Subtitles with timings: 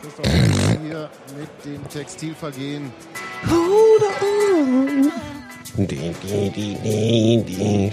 [0.00, 0.26] Christoph
[0.82, 2.92] hier mit dem Textilvergehen.
[5.76, 7.90] Die, die, die, die, die, die, die,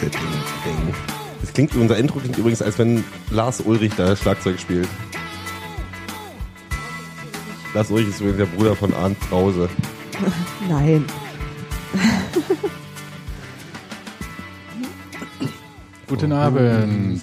[0.00, 0.94] die.
[1.40, 4.88] Das klingt, unser Intro klingt übrigens, als wenn Lars Ulrich da Schlagzeug spielt.
[7.74, 9.68] Lars Ulrich ist übrigens der Bruder von Arndt Brause.
[10.68, 11.04] Nein.
[16.10, 17.22] Guten Abend.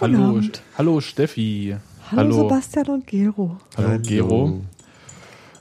[0.00, 0.62] Hallo, Abend.
[0.78, 1.76] hallo Steffi.
[2.10, 3.58] Hallo, Sebastian und Gero.
[3.76, 4.60] Hallo Gero.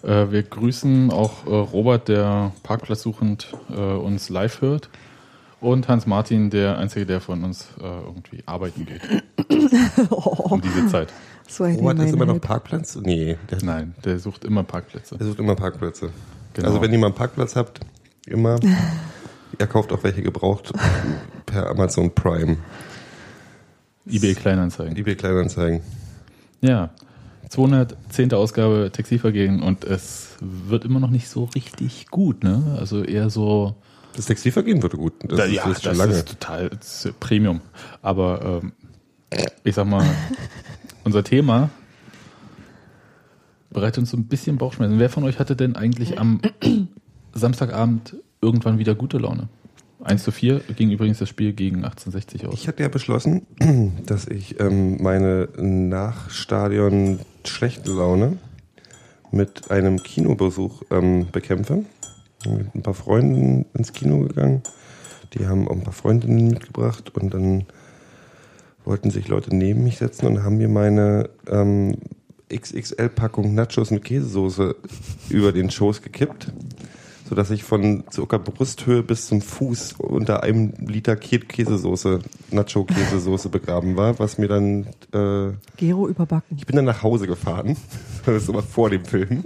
[0.02, 4.90] Äh, wir grüßen auch äh, Robert, der parkplatzsuchend äh, uns live hört.
[5.60, 9.02] Und Hans Martin, der Einzige, der von uns äh, irgendwie arbeiten geht.
[10.10, 11.12] Um diese Zeit.
[11.50, 12.40] So Robert ist immer noch.
[12.40, 12.96] Parkplatz?
[12.96, 15.18] Nee, der, Nein, der sucht immer Parkplätze.
[15.18, 16.12] der sucht immer Parkplätze.
[16.54, 16.70] Genau.
[16.70, 17.82] Also wenn ihr mal einen Parkplatz habt,
[18.26, 18.58] immer.
[19.60, 20.72] ihr kauft auch welche gebraucht
[21.48, 22.58] per Amazon Prime.
[24.08, 24.96] eBay Kleinanzeigen.
[24.96, 25.82] eBay Kleinanzeigen.
[26.62, 26.92] Ja.
[27.50, 28.34] 210.
[28.34, 32.76] Ausgabe Textilvergehen und es wird immer noch nicht so richtig gut, ne?
[32.80, 33.76] Also eher so.
[34.16, 35.14] Das Textilvergehen wird gut.
[35.24, 36.14] Das Da- ist, ja, das ist schon das lange.
[36.14, 37.62] ist total ist Premium.
[38.02, 38.72] Aber ähm,
[39.64, 40.06] ich sag mal,
[41.06, 41.70] unser Thema
[43.70, 45.00] bereitet uns so ein bisschen Bauchschmerzen.
[45.00, 46.42] Wer von euch hatte denn eigentlich am
[47.34, 49.48] Samstagabend irgendwann wieder gute Laune?
[50.04, 52.54] 1 zu 4 ging übrigens das Spiel gegen 1860 aus.
[52.54, 53.48] Ich hatte ja beschlossen,
[54.06, 58.38] dass ich ähm, meine Nachstadion schlechte Laune
[59.32, 61.84] mit einem Kinobesuch ähm, bekämpfe.
[62.46, 64.62] Mit ein paar Freunden ins Kino gegangen.
[65.34, 67.66] Die haben auch ein paar Freundinnen mitgebracht und dann
[68.86, 71.98] wollten sich Leute neben mich setzen und haben mir meine ähm,
[72.54, 74.76] XXL-Packung Nachos mit Käsesoße
[75.30, 76.54] über den Schoß gekippt,
[77.28, 82.20] sodass ich von circa Brusthöhe bis zum Fuß unter einem Liter Kä- Käsesoße,
[82.52, 86.58] Nacho-Käsesoße begraben war, was mir dann, äh, Gero überbacken.
[86.58, 87.76] ich bin dann nach Hause gefahren,
[88.26, 89.44] das war vor dem Film.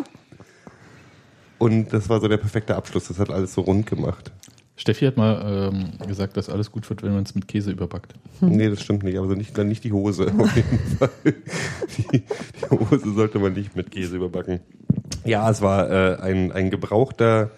[1.57, 4.31] Und das war so der perfekte Abschluss, das hat alles so rund gemacht.
[4.77, 8.15] Steffi hat mal ähm, gesagt, dass alles gut wird, wenn man es mit Käse überbackt.
[8.39, 10.31] Nee, das stimmt nicht, aber so nicht, dann nicht die Hose.
[10.39, 11.09] Auf jeden Fall.
[11.97, 12.23] Die, die
[12.71, 14.59] Hose sollte man nicht mit Käse überbacken.
[15.23, 17.51] Ja, es war äh, ein, ein gebrauchter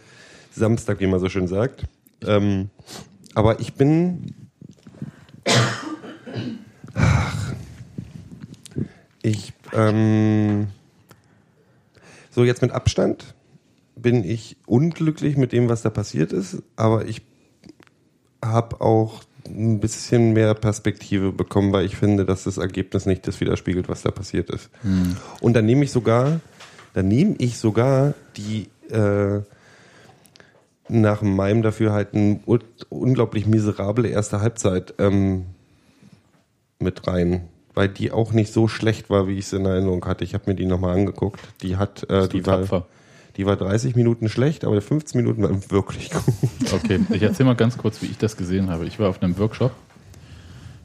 [0.56, 1.86] Samstag, wie man so schön sagt.
[2.26, 2.70] Ähm,
[3.34, 4.34] aber ich bin.
[6.94, 7.54] Ach,
[9.22, 9.54] ich.
[9.74, 10.68] Ähm,
[12.30, 13.36] so, jetzt mit Abstand
[13.96, 17.22] bin ich unglücklich mit dem, was da passiert ist, aber ich
[18.44, 23.40] habe auch ein bisschen mehr Perspektive bekommen, weil ich finde, dass das Ergebnis nicht das
[23.40, 24.70] widerspiegelt, was da passiert ist.
[25.42, 26.40] Und dann nehme ich sogar,
[26.94, 29.42] dann nehme ich sogar die äh,
[30.90, 35.46] nach meinem Dafürhalten un unglaublich miserable erste Halbzeit ähm,
[36.80, 40.24] mit rein, weil die auch nicht so schlecht war, wie ich es in Erinnerung hatte.
[40.24, 41.40] Ich habe mir die nochmal angeguckt.
[41.62, 42.86] Die hat, äh, die war, tapfer?
[43.38, 46.24] die war 30 Minuten schlecht, aber 15 Minuten waren wirklich gut.
[46.72, 48.86] Okay, ich erzähle mal ganz kurz, wie ich das gesehen habe.
[48.86, 49.72] Ich war auf einem Workshop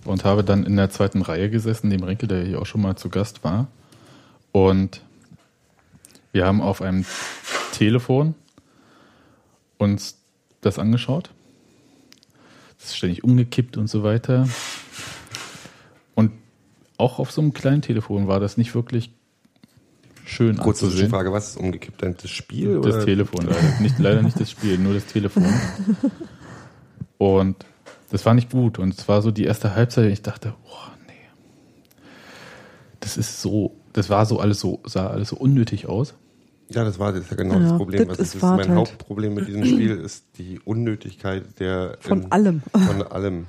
[0.04, 2.96] und habe dann in der zweiten Reihe gesessen, dem Renkel, der hier auch schon mal
[2.96, 3.66] zu Gast war.
[4.52, 5.02] Und
[6.32, 7.04] wir haben auf einem
[7.72, 8.34] Telefon
[9.78, 10.18] uns
[10.60, 11.30] das angeschaut.
[12.78, 14.48] Das ist ständig umgekippt und so weiter.
[16.14, 16.32] Und
[16.96, 19.10] auch auf so einem kleinen Telefon war das nicht wirklich
[20.24, 21.10] schön Kurze anzusehen.
[21.10, 22.02] Frage, was ist umgekippt?
[22.02, 22.80] Denn Das Spiel?
[22.82, 23.04] Das oder?
[23.04, 23.80] Telefon, leider.
[23.80, 25.46] Nicht, leider nicht das Spiel, nur das Telefon.
[27.18, 27.64] Und
[28.10, 28.78] das war nicht gut.
[28.78, 32.04] Und es war so die erste Halbzeit, ich dachte, oh nee.
[33.00, 36.14] Das ist so, das war so alles so, sah alles so unnötig aus.
[36.70, 38.08] Ja, das war das ist ja genau Ja, das Problem.
[38.08, 42.62] das Was ist mein Hauptproblem mit diesem Spiel ist die Unnötigkeit der Von in- allem.
[42.76, 43.46] Von allem.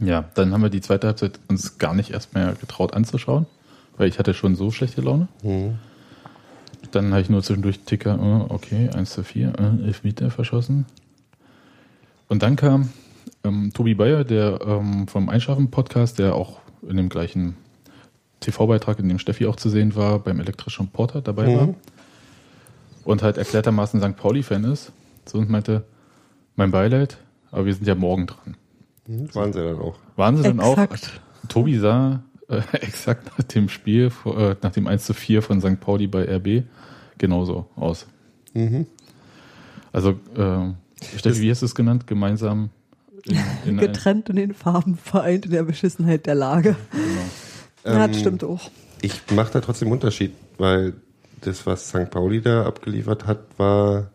[0.00, 3.46] Ja, dann haben wir die zweite Halbzeit uns gar nicht erst mehr getraut anzuschauen,
[3.96, 5.28] weil ich hatte schon so schlechte Laune.
[5.42, 5.74] Mhm.
[6.92, 8.14] Dann habe ich nur zwischendurch Ticker,
[8.48, 10.86] äh, okay, 1 zu 4, äh, Elfmeter verschossen.
[12.28, 12.90] Und dann kam
[13.42, 17.56] ähm, Tobi Bayer, der ähm, vom Einschlafen-Podcast, der auch in dem gleichen
[18.40, 21.56] TV-Beitrag, in dem Steffi auch zu sehen war, beim elektrischen Porter dabei Mhm.
[21.58, 21.74] war.
[23.04, 24.16] Und halt erklärtermaßen St.
[24.16, 24.92] Pauli-Fan ist.
[25.26, 25.84] So und meinte,
[26.56, 27.18] mein Beileid,
[27.50, 28.56] aber wir sind ja morgen dran.
[29.06, 29.96] Das waren sie dann auch.
[30.16, 30.78] Waren sie dann auch?
[31.48, 35.60] Tobi sah äh, exakt nach dem Spiel, vor- äh, nach dem 1 zu 4 von
[35.60, 35.80] St.
[35.80, 36.64] Pauli bei RB
[37.18, 38.06] genauso aus.
[38.54, 38.86] Mhm.
[39.92, 40.72] Also, äh,
[41.18, 42.06] Steffi, wie hast du es genannt?
[42.06, 42.70] Gemeinsam
[43.26, 46.76] in, in Getrennt in den Farben, vereint in der Beschissenheit der Lage.
[46.92, 47.96] Genau.
[47.98, 48.70] Ja, Ähm, das stimmt auch.
[49.02, 50.94] Ich mache da trotzdem einen Unterschied, weil
[51.46, 52.10] das, was St.
[52.10, 54.10] Pauli da abgeliefert hat, war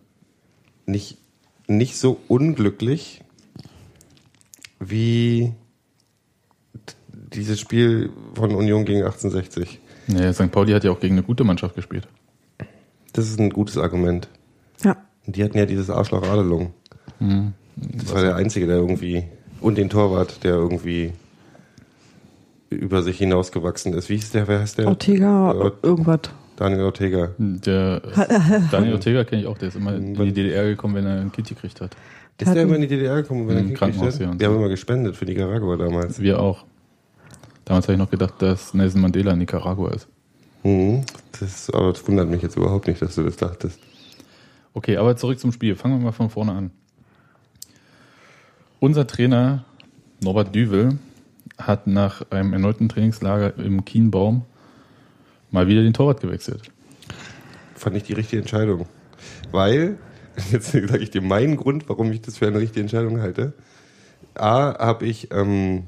[0.86, 1.18] nicht,
[1.68, 3.24] nicht so unglücklich
[4.80, 5.54] wie
[7.14, 9.80] dieses Spiel von Union gegen 1860.
[10.08, 10.52] Nee, St.
[10.52, 12.08] Pauli hat ja auch gegen eine gute Mannschaft gespielt.
[13.14, 14.28] Das ist ein gutes Argument.
[14.84, 14.98] Ja.
[15.26, 16.74] Die hatten ja dieses Arschloch Adelung.
[17.76, 19.26] Das war der Einzige, der irgendwie,
[19.62, 21.14] und den Torwart, der irgendwie
[22.70, 24.10] über sich hinausgewachsen ist.
[24.10, 24.88] Wie hieß der, wer heißt der?
[24.88, 26.22] Ortega, Äh, irgendwas.
[26.60, 27.30] Daniel Ortega.
[27.38, 28.02] Der
[28.72, 31.32] Daniel Ortega kenne ich auch, der ist immer in die DDR gekommen, wenn er ein
[31.32, 31.96] Kind gekriegt hat.
[32.38, 34.40] Ist der immer in die DDR gekommen, wenn er Krieg Krankenhaus, gekriegt hat?
[34.42, 36.22] Wir haben immer gespendet für Nicaragua damals.
[36.22, 36.66] Wir auch.
[37.64, 40.10] Damals habe ich noch gedacht, dass Nelson Mandela in Nicaragua ist.
[40.64, 41.04] Mhm.
[41.40, 43.80] Das, aber das wundert mich jetzt überhaupt nicht, dass du das dachtest.
[44.74, 45.78] Okay, aber zurück zum Spiel.
[45.78, 46.72] Fangen wir mal von vorne an.
[48.82, 49.64] Unser Trainer
[50.22, 51.00] Norbert Düvel
[51.58, 54.44] hat nach einem erneuten Trainingslager im Kienbaum
[55.52, 56.72] mal wieder den Torwart gewechselt.
[57.76, 58.88] Fand ich die richtige Entscheidung.
[59.52, 59.98] Weil,
[60.52, 63.54] jetzt sage ich dir meinen Grund, warum ich das für eine richtige Entscheidung halte.
[64.36, 65.84] A, habe ich ähm,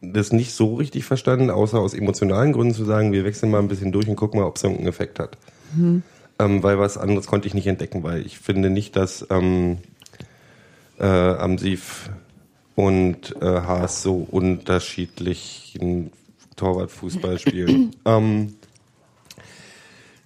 [0.00, 3.68] das nicht so richtig verstanden, außer aus emotionalen Gründen zu sagen, wir wechseln mal ein
[3.68, 5.38] bisschen durch und gucken mal, ob es irgendeinen Effekt hat.
[6.38, 9.78] Ähm, weil was anderes konnte ich nicht entdecken, weil ich finde nicht, dass ähm,
[10.98, 12.10] äh, Amsif
[12.74, 16.10] und äh, Haas so unterschiedlichen
[16.56, 17.94] Torwartfußball spielen.
[18.04, 18.54] ähm,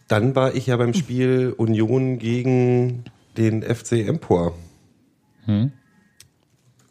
[0.09, 3.05] dann war ich ja beim Spiel Union gegen
[3.37, 4.55] den FC Empor.
[5.47, 5.73] Hm?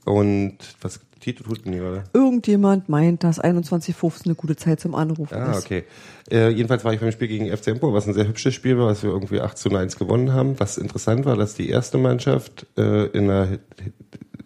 [0.06, 2.04] Und was Tito tut denn hier gerade?
[2.14, 5.66] Irgendjemand meint, dass 21.15 eine gute Zeit zum Anrufen Ah, ist.
[5.66, 5.84] okay.
[6.30, 8.88] Äh, jedenfalls war ich beim Spiel gegen FC Empor, was ein sehr hübsches Spiel war,
[8.88, 10.60] was wir irgendwie 8 zu 1 gewonnen haben.
[10.60, 13.58] Was interessant war, dass die erste Mannschaft äh, in der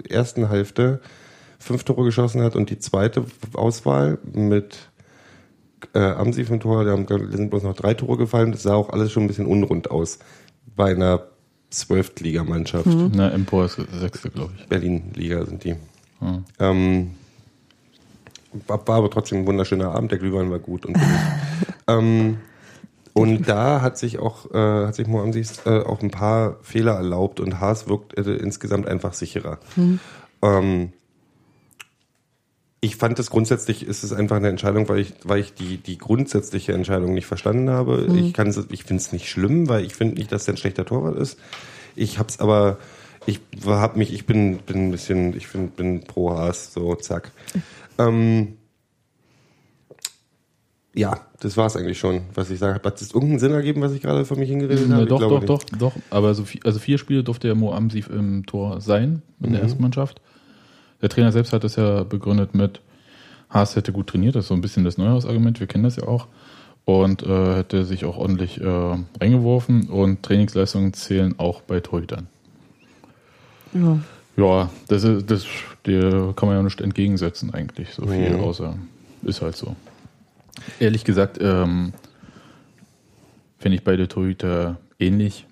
[0.07, 1.01] ersten Hälfte
[1.59, 4.89] fünf Tore geschossen hat und die zweite Auswahl mit
[5.94, 8.51] äh, Amsif im Tor, da sind bloß noch drei Tore gefallen.
[8.51, 10.19] Das sah auch alles schon ein bisschen unrund aus
[10.75, 11.27] bei einer
[11.69, 12.88] Zwölftligamannschaft.
[13.13, 14.67] Na, Empor ist Sechste, glaube ich.
[14.67, 15.75] Berlin-Liga sind die.
[16.21, 16.41] Ja.
[16.59, 17.11] Ähm,
[18.67, 20.97] war, war aber trotzdem ein wunderschöner Abend, der Glühwein war gut und
[21.88, 22.38] ähm,
[23.13, 27.39] und da hat sich auch, äh, hat sich Moamsis äh, auch ein paar Fehler erlaubt
[27.39, 29.59] und Haas wirkt äh, insgesamt einfach sicherer.
[30.41, 30.94] Ähm,
[32.81, 35.97] ich fand es grundsätzlich, ist es einfach eine Entscheidung, weil ich, weil ich die, die
[35.97, 38.07] grundsätzliche Entscheidung nicht verstanden habe.
[38.15, 40.57] Ich kann es, ich finde es nicht schlimm, weil ich finde nicht, dass der ein
[40.57, 41.37] schlechter Torwart ist.
[41.97, 42.77] Ich hab's aber,
[43.25, 47.31] ich hab mich, ich bin, bin ein bisschen, ich find, bin pro Haas, so zack.
[47.97, 48.53] Ähm,
[50.95, 52.75] ja, das war's eigentlich schon, was ich sage.
[52.75, 55.05] Hat das irgendeinen Sinn ergeben, was ich gerade von mich hingeredet Na, habe?
[55.05, 55.49] Doch, doch, nicht.
[55.49, 55.93] doch, doch.
[56.09, 59.53] Aber so vi- also vier Spiele durfte ja Mo Amsif im Tor sein, in Mhm.
[59.53, 60.21] der ersten Mannschaft.
[61.01, 62.81] Der Trainer selbst hat das ja begründet mit,
[63.50, 66.04] Haas hätte gut trainiert, das ist so ein bisschen das Neuhaus-Argument, wir kennen das ja
[66.04, 66.28] auch.
[66.86, 72.28] Und äh, hätte sich auch ordentlich äh, eingeworfen und Trainingsleistungen zählen auch bei Torhütern.
[73.74, 74.00] Ja.
[74.38, 75.46] Ja, das ist, das,
[75.86, 78.40] der kann man ja nicht entgegensetzen eigentlich, so viel, Mhm.
[78.40, 78.75] außer
[79.24, 79.75] ist halt so.
[80.80, 81.94] Ehrlich gesagt, ähm,
[83.60, 85.46] finde ich beide Torhüter ähnlich.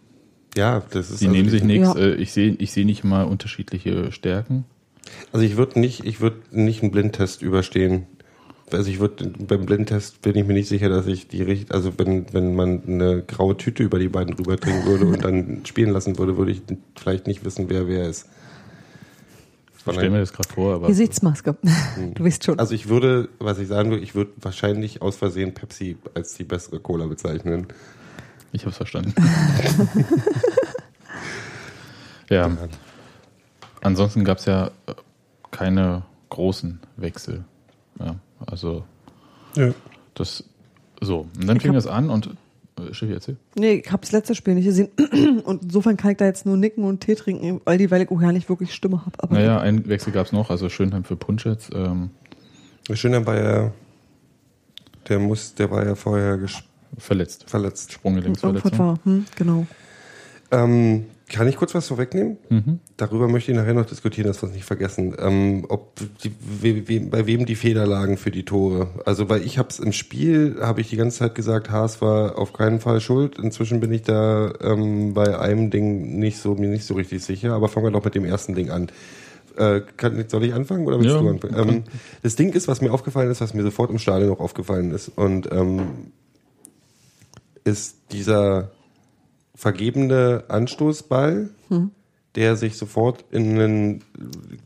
[0.55, 1.93] Ja, das ist Die also nehmen sich nichts.
[1.95, 1.99] Ja.
[1.99, 4.65] Äh, ich sehe ich seh nicht mal unterschiedliche Stärken.
[5.31, 8.07] Also ich würde nicht, ich würde nicht einen Blindtest überstehen.
[8.71, 11.93] Also ich würde beim Blindtest bin ich mir nicht sicher, dass ich die richtig, also
[11.97, 15.91] wenn wenn man eine graue Tüte über die beiden drüber trinken würde und dann spielen
[15.91, 16.61] lassen würde, würde ich
[16.99, 18.27] vielleicht nicht wissen, wer wer ist.
[19.91, 21.55] Ich stelle mir das gerade vor, aber Gesichtsmaske.
[22.15, 22.59] Du weißt schon.
[22.59, 26.43] Also ich würde, was ich sagen würde, ich würde wahrscheinlich aus Versehen Pepsi als die
[26.43, 27.67] bessere Cola bezeichnen.
[28.51, 29.13] ich habe es verstanden.
[32.29, 32.51] ja,
[33.87, 34.93] ansonsten gab es ja äh,
[35.51, 37.43] keine großen Wechsel.
[37.99, 38.15] Ja,
[38.45, 38.83] also
[39.55, 39.71] Ja.
[40.13, 40.43] das
[41.01, 41.21] so.
[41.37, 42.27] Und dann Ich fing das an und
[42.79, 43.37] äh, Steffi, erzähl.
[43.55, 44.89] nee, ich habe das letzte Spiel nicht gesehen.
[45.45, 48.11] Und insofern kann ich da jetzt nur nicken und Tee trinken, weil die, weil ich
[48.11, 49.33] auch ja nicht wirklich Stimme habe.
[49.33, 51.69] Naja, einen Wechsel gab es noch, also Schönheim für Punschetz.
[51.73, 52.11] Ähm,
[52.93, 53.71] Schöne war ja,
[55.09, 56.37] der muss, der war ja vorher
[56.97, 57.49] verletzt.
[57.49, 57.93] verletzt.
[57.93, 58.77] Sprunggelenksverletzung.
[58.77, 58.99] war.
[59.05, 59.65] Hm, genau.
[60.51, 62.37] Ähm, kann ich kurz was vorwegnehmen?
[62.49, 62.79] Mhm.
[62.95, 65.15] Darüber möchte ich nachher noch diskutieren, dass wir es nicht vergessen.
[65.19, 68.89] Ähm, ob die, we, we, bei wem die Fehler lagen für die Tore.
[69.05, 72.37] Also weil ich habe es im Spiel, habe ich die ganze Zeit gesagt, Haas war
[72.37, 73.37] auf keinen Fall schuld.
[73.37, 77.53] Inzwischen bin ich da ähm, bei einem Ding nicht so mir nicht so richtig sicher.
[77.53, 78.87] Aber fangen wir doch mit dem ersten Ding an.
[79.57, 81.69] Äh, kann, soll ich anfangen oder willst Ja, du anfangen?
[81.69, 81.83] Ähm,
[82.23, 85.09] das Ding ist, was mir aufgefallen ist, was mir sofort im Stadion auch aufgefallen ist.
[85.09, 86.11] Und ähm,
[87.65, 88.71] ist dieser
[89.57, 91.49] vergebene Anstoßball,
[92.35, 94.03] der sich sofort in einen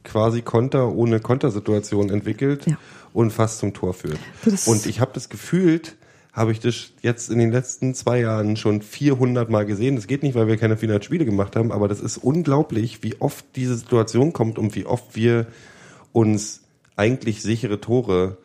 [0.04, 2.78] quasi Konter ohne Kontersituation entwickelt Ja.
[3.14, 4.20] und fast zum Tor führt.
[4.46, 5.96] Das- und ich habe das gefühlt,
[6.34, 9.96] habe ich das jetzt in den letzten zwei Jahren schon 400 Mal gesehen.
[9.96, 13.16] Das geht nicht, weil wir keine 400 Spiele gemacht haben, aber das ist unglaublich, wie
[13.20, 15.48] oft diese Situation kommt und wie oft wir
[16.14, 16.62] uns
[16.98, 18.38] eigentlich sichere Tore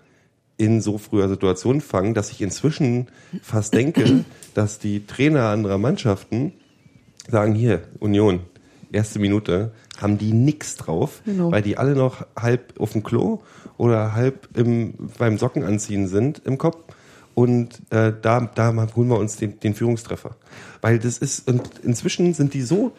[0.59, 3.09] in so früher Situation fangen, dass ich inzwischen
[3.43, 6.53] fast denke, dass die Trainer anderer Mannschaften
[7.29, 8.41] sagen, hier, Union,
[8.93, 11.51] erste Minute, haben die nix drauf, Genau.
[11.53, 13.41] weil die alle noch halb auf dem Klo
[13.77, 16.79] oder halb im, beim Sockenanziehen sind im Kopf.
[17.35, 20.37] Und äh, da, da holen wir uns den, den Führungstreffer.
[20.81, 22.93] Weil das ist, und inzwischen sind die so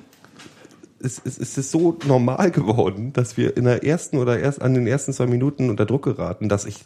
[1.00, 4.74] es, es, es ist so normal geworden, dass wir in der ersten oder erst an
[4.74, 6.86] den ersten zwei Minuten unter Druck geraten, dass ich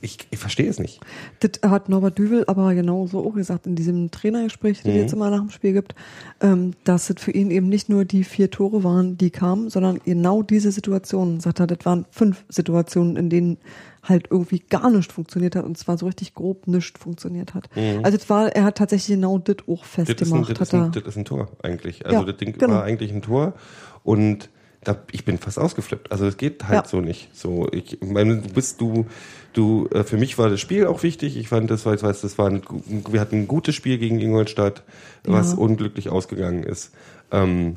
[0.00, 1.00] ich, ich verstehe es nicht.
[1.40, 4.90] Das hat Norbert Düvel aber genauso auch gesagt in diesem Trainergespräch, das Mhm.
[4.92, 5.94] es jetzt immer nach dem Spiel gibt,
[6.40, 10.00] ähm, dass es für ihn eben nicht nur die vier Tore waren, die kamen, sondern
[10.04, 11.40] genau diese Situationen.
[11.40, 13.58] Sagt er, das waren fünf Situationen, in denen
[14.02, 17.68] halt irgendwie gar nichts funktioniert hat und zwar so richtig grob nichts funktioniert hat.
[18.02, 19.88] Also es war, er hat tatsächlich genau das auch Mhm.
[19.96, 20.60] Das ist, ein, festgemacht.
[20.60, 22.04] das, ist ein, das ist ein Tor eigentlich.
[22.04, 22.74] Also Ja, das Ding genau.
[22.74, 23.54] war eigentlich ein Tor
[24.02, 24.50] und
[24.84, 26.10] da, ich bin fast ausgeflippt.
[26.10, 26.88] Also es geht halt Ja.
[26.88, 27.28] so nicht.
[27.36, 29.06] So, ich meine, du bist du,
[29.52, 31.36] du, äh, für mich war das Spiel auch wichtig.
[31.36, 32.62] Ich fand, das war, ich weiß, das war ein,
[33.08, 34.82] wir hatten ein gutes Spiel gegen Ingolstadt,
[35.24, 35.58] was Ja.
[35.58, 36.92] unglücklich ausgegangen ist.
[37.30, 37.76] Ähm,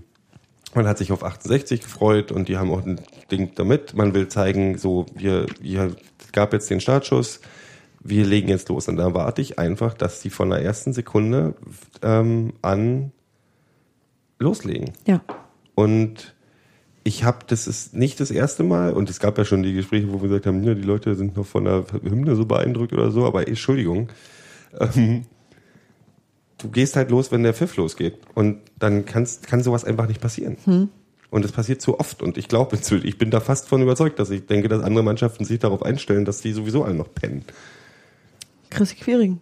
[0.73, 2.99] man hat sich auf 68 gefreut und die haben auch ein
[3.31, 3.93] Ding damit.
[3.93, 7.39] Man will zeigen, so, wir, wir es gab jetzt den Startschuss,
[8.01, 8.87] wir legen jetzt los.
[8.89, 11.53] Und da warte ich einfach, dass die von der ersten Sekunde
[12.01, 13.11] ähm, an
[14.39, 14.91] loslegen.
[15.07, 15.21] Ja.
[15.75, 16.34] Und
[17.07, 20.11] ich habe, das ist nicht das erste Mal, und es gab ja schon die Gespräche,
[20.11, 23.11] wo wir gesagt haben, ja, die Leute sind noch von der Hymne so beeindruckt oder
[23.11, 24.09] so, aber Entschuldigung,
[24.79, 25.25] ähm,
[26.57, 28.17] du gehst halt los, wenn der Pfiff losgeht.
[28.33, 30.57] Und dann kannst, kann sowas einfach nicht passieren.
[31.29, 32.23] Und es passiert zu oft.
[32.23, 35.45] Und ich glaube, ich bin da fast von überzeugt, dass ich denke, dass andere Mannschaften
[35.45, 37.45] sich darauf einstellen, dass die sowieso alle noch pennen.
[38.71, 39.39] Chris Quiring,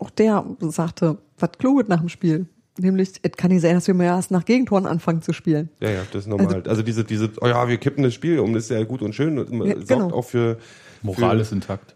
[0.00, 2.46] auch der sagte, was kluget nach dem Spiel.
[2.78, 5.68] Nämlich, es kann nicht sein, dass wir mal erst nach Gegentoren anfangen zu spielen.
[5.80, 6.62] Ja, ja, das ist normal.
[6.66, 9.14] Also, diese, diese, oh ja, wir kippen das Spiel um, das ist ja gut und
[9.14, 9.38] schön.
[9.38, 10.10] Und Ja, sorgt genau.
[10.12, 10.56] auch für,
[11.02, 11.94] Moral für ist intakt.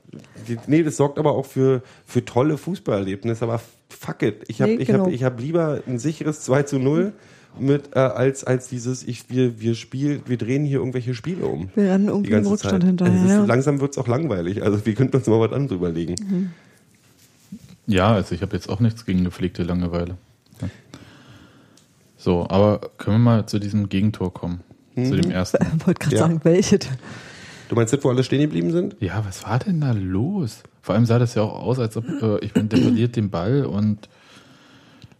[0.67, 4.45] Nee, das sorgt aber auch für, für tolle Fußballerlebnisse, aber fuck it.
[4.49, 5.07] Ich habe Nee, ich genau.
[5.07, 7.13] hab, ich hab lieber ein sicheres 2 zu 0
[7.59, 11.71] mit, äh, als, als dieses, ich, wir, wir spielen, wir drehen hier irgendwelche Spiele um.
[11.75, 12.85] Wir rennen irgendwie im ganze Rückstand Zeit.
[12.87, 13.15] hinterher.
[13.23, 13.49] Also es ist.
[13.49, 14.63] Langsam wird's auch langweilig.
[14.63, 16.53] Also wir könnten uns mal was anderes überlegen.
[17.87, 20.19] Ja, also ich habe jetzt auch nichts gegen gepflegte Langeweile.
[22.17, 24.61] So, aber können wir mal zu diesem Gegentor kommen?
[24.95, 25.59] Zu dem ersten.
[25.79, 26.23] Ich wollte gerade Ja.
[26.23, 26.81] sagen, welches.
[27.69, 28.97] Du meinst das, wo alle stehen geblieben sind?
[29.01, 30.63] Ja, was war denn da los?
[30.81, 33.29] Vor allem sah das ja auch aus, als ob, äh, ich meine, der verliert den
[33.29, 34.09] Ball und,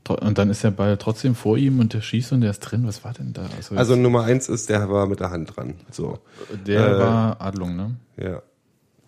[0.09, 2.87] und dann ist der Ball trotzdem vor ihm und der schießt und der ist drin.
[2.87, 3.47] Was war denn da?
[3.57, 5.75] Also, Also Nummer eins ist, der war mit der Hand dran.
[5.91, 6.21] So,
[6.67, 7.97] der äh, war Adlung, ne?
[8.17, 8.43] ja.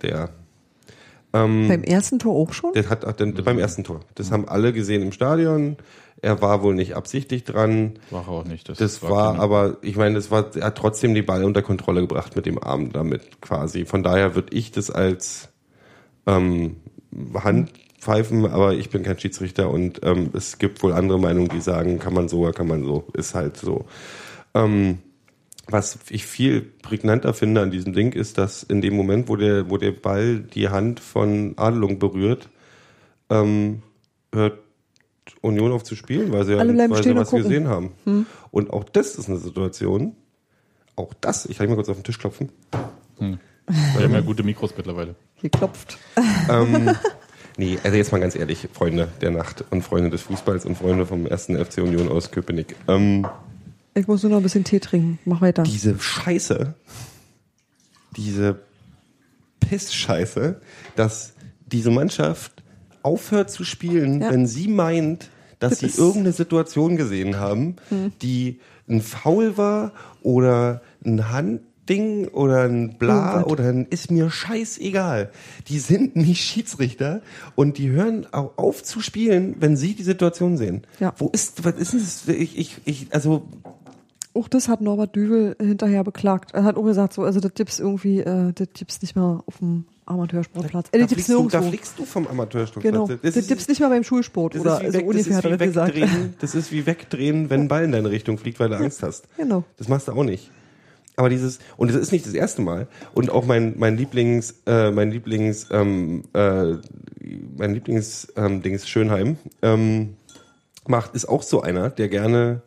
[0.02, 0.28] Der.
[1.32, 2.72] Ähm, Beim ersten Tor auch schon?
[2.72, 4.00] Der hat den, beim ersten Tor.
[4.14, 5.76] Das haben alle gesehen im Stadion.
[6.20, 7.98] Er war wohl nicht absichtlich dran.
[8.10, 8.68] War er auch nicht.
[8.68, 9.40] Das war klar.
[9.40, 12.62] aber, ich meine, das war, er hat trotzdem die Ball unter Kontrolle gebracht mit dem
[12.62, 13.84] Arm damit quasi.
[13.84, 15.48] Von daher würde ich das als
[16.26, 16.76] ähm,
[17.34, 21.98] Handpfeifen, aber ich bin kein Schiedsrichter und ähm, es gibt wohl andere Meinungen, die sagen,
[21.98, 23.06] kann man so oder kann man so.
[23.12, 23.84] Ist halt so.
[24.54, 24.98] Ähm,
[25.70, 29.70] was ich viel prägnanter finde an diesem Ding ist, dass in dem Moment, wo der,
[29.70, 32.48] wo der Ball die Hand von Adelung berührt,
[33.30, 33.82] ähm,
[34.32, 34.58] hört
[35.42, 37.92] Union auf zu spielen, weil sie, ja, weil sie was gesehen haben.
[38.50, 40.16] Und auch das ist eine Situation,
[40.96, 42.50] auch das, ich kann mal kurz auf den Tisch klopfen.
[43.18, 45.14] Wir haben ja gute Mikros mittlerweile.
[45.34, 45.98] Hier klopft.
[46.50, 46.90] ähm,
[47.58, 51.04] nee, also jetzt mal ganz ehrlich, Freunde der Nacht und Freunde des Fußballs und Freunde
[51.04, 52.74] vom ersten FC Union aus Köpenick.
[52.88, 53.26] Ähm,
[53.94, 55.18] Ich muss nur noch ein bisschen Tee trinken.
[55.24, 55.62] Mach weiter.
[55.64, 56.74] diese Scheiße,
[58.16, 58.60] diese
[59.60, 60.60] Pissscheiße,
[60.96, 61.34] dass
[61.66, 62.62] diese Mannschaft
[63.02, 64.30] aufhört zu spielen, Ja.
[64.30, 67.76] wenn sie meint, dass Das sie irgendeine Situation gesehen haben,
[68.22, 69.92] die ein Foul war
[70.22, 73.52] oder ein Handding oder ein Bla Irgendwas.
[73.52, 75.30] oder ein ist mir scheißegal.
[75.66, 77.22] Die sind nicht Schiedsrichter
[77.56, 80.82] und die hören auch auf zu spielen, wenn sie die Situation sehen.
[81.00, 81.12] Ja.
[81.18, 82.28] Wo ist, was ist denn das?
[82.28, 83.48] Ich, ich, ich, also
[84.34, 86.52] Auch das hat Norbert Düvel hinterher beklagt.
[86.54, 89.58] Er hat auch gesagt, so, also das gibt's irgendwie, äh, das gibt's nicht mehr auf
[89.58, 90.88] dem Amateursportplatz.
[90.88, 92.92] Äh, Da das gibt's fliegst, du, da fliegst du vom Amateursportplatz.
[92.92, 93.08] Genau.
[93.22, 95.36] Das, gibt's nicht mehr beim Schulsport das oder ist wie so weg- das ungefähr ist
[95.36, 95.94] hat er wie das gesagt.
[95.96, 99.02] wegdrehen, Das ist wie wegdrehen, wenn ein Ball in deine Richtung fliegt, weil du Angst
[99.02, 99.28] hast.
[99.36, 99.64] Genau.
[99.76, 100.50] Das machst du auch nicht.
[101.16, 102.86] Aber dieses, und das ist nicht das erste Mal.
[103.12, 106.74] Und auch mein, mein Lieblings, äh, mein Lieblings, ähm, äh,
[107.56, 110.14] mein Lieblings, ähm, Dings Schönheim, ähm,
[110.86, 112.62] macht, ist auch so einer, der gerne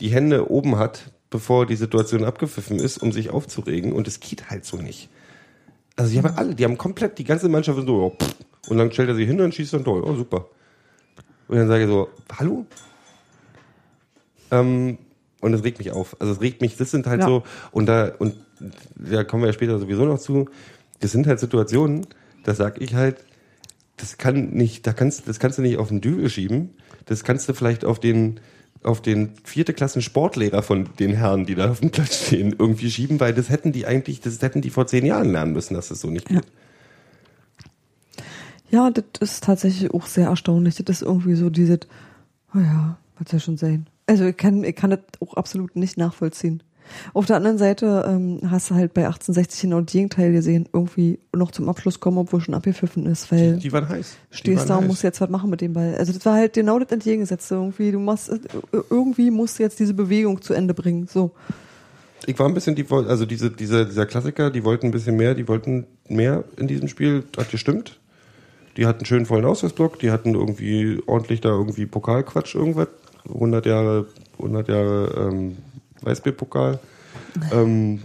[0.00, 3.92] die Hände oben hat, bevor die Situation abgepfiffen ist, um sich aufzuregen.
[3.92, 5.08] Und es geht halt so nicht.
[5.96, 8.34] Also die haben alle, die haben komplett, die ganze Mannschaft so, oh, pff.
[8.68, 10.02] und dann stellt er sie hin und schießt dann Tor.
[10.04, 10.48] Oh, super.
[11.48, 12.08] Und dann sage ich so,
[12.38, 12.66] hallo?
[14.50, 14.98] Ähm,
[15.40, 16.16] Und es regt mich auf.
[16.20, 17.26] Also es regt mich, das sind halt Ja.
[17.26, 18.34] so, und da, und
[18.96, 20.48] da kommen wir ja später sowieso noch zu,
[21.00, 22.06] das sind halt Situationen,
[22.44, 23.18] da sag ich halt,
[23.98, 26.70] das kann nicht, da kannst, das kannst du nicht auf den Dübel schieben.
[27.04, 28.40] Das kannst du vielleicht auf den,
[28.84, 32.90] auf den vierte Klassen Sportlehrer von den Herren, die da auf dem Platz stehen, irgendwie
[32.90, 35.88] schieben, weil das hätten die eigentlich, das hätten die vor zehn Jahren lernen müssen, dass
[35.88, 36.40] das so nicht Ja.
[36.40, 36.48] geht.
[38.70, 40.76] Ja, das ist tatsächlich auch sehr erstaunlich.
[40.76, 41.80] Das ist irgendwie so dieses,
[42.54, 43.86] oh ja, was soll schon sein.
[44.06, 46.62] Also ich kann, ich kann das auch absolut nicht nachvollziehen.
[47.12, 51.18] Auf der anderen Seite ähm, hast du halt bei 1860 genau das Gegenteil gesehen, irgendwie
[51.34, 54.16] noch zum Abschluss kommen, obwohl schon abgepfiffen ist, weil Die waren heiß.
[54.32, 54.88] Die stehst waren da und heiß.
[54.88, 55.94] musst jetzt was machen mit dem Ball.
[55.96, 57.92] Also das war halt genau das Entgegengesetzte irgendwie.
[57.92, 58.38] Du machst, äh,
[58.90, 61.06] irgendwie musst du jetzt diese Bewegung zu Ende bringen.
[61.06, 61.32] So.
[62.26, 65.34] Ich war ein bisschen, die, also diese, dieser, dieser Klassiker, die wollten ein bisschen mehr,
[65.34, 67.98] die wollten mehr in diesem Spiel, hat gestimmt.
[68.76, 72.88] Die hatten einen schönen vollen Auswärtsblock, die hatten irgendwie ordentlich da irgendwie Pokalquatsch, irgendwas.
[73.28, 74.06] 100 Jahre,
[74.38, 75.56] 100 Jahre ähm,
[76.04, 76.78] Weißbierpokal.
[77.52, 78.02] Ähm,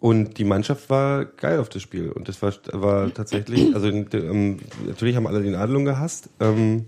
[0.00, 2.10] und die Mannschaft war geil auf das Spiel.
[2.10, 6.28] Und das war, war tatsächlich, also ähm, natürlich haben alle den Adlung gehasst.
[6.40, 6.86] Ähm,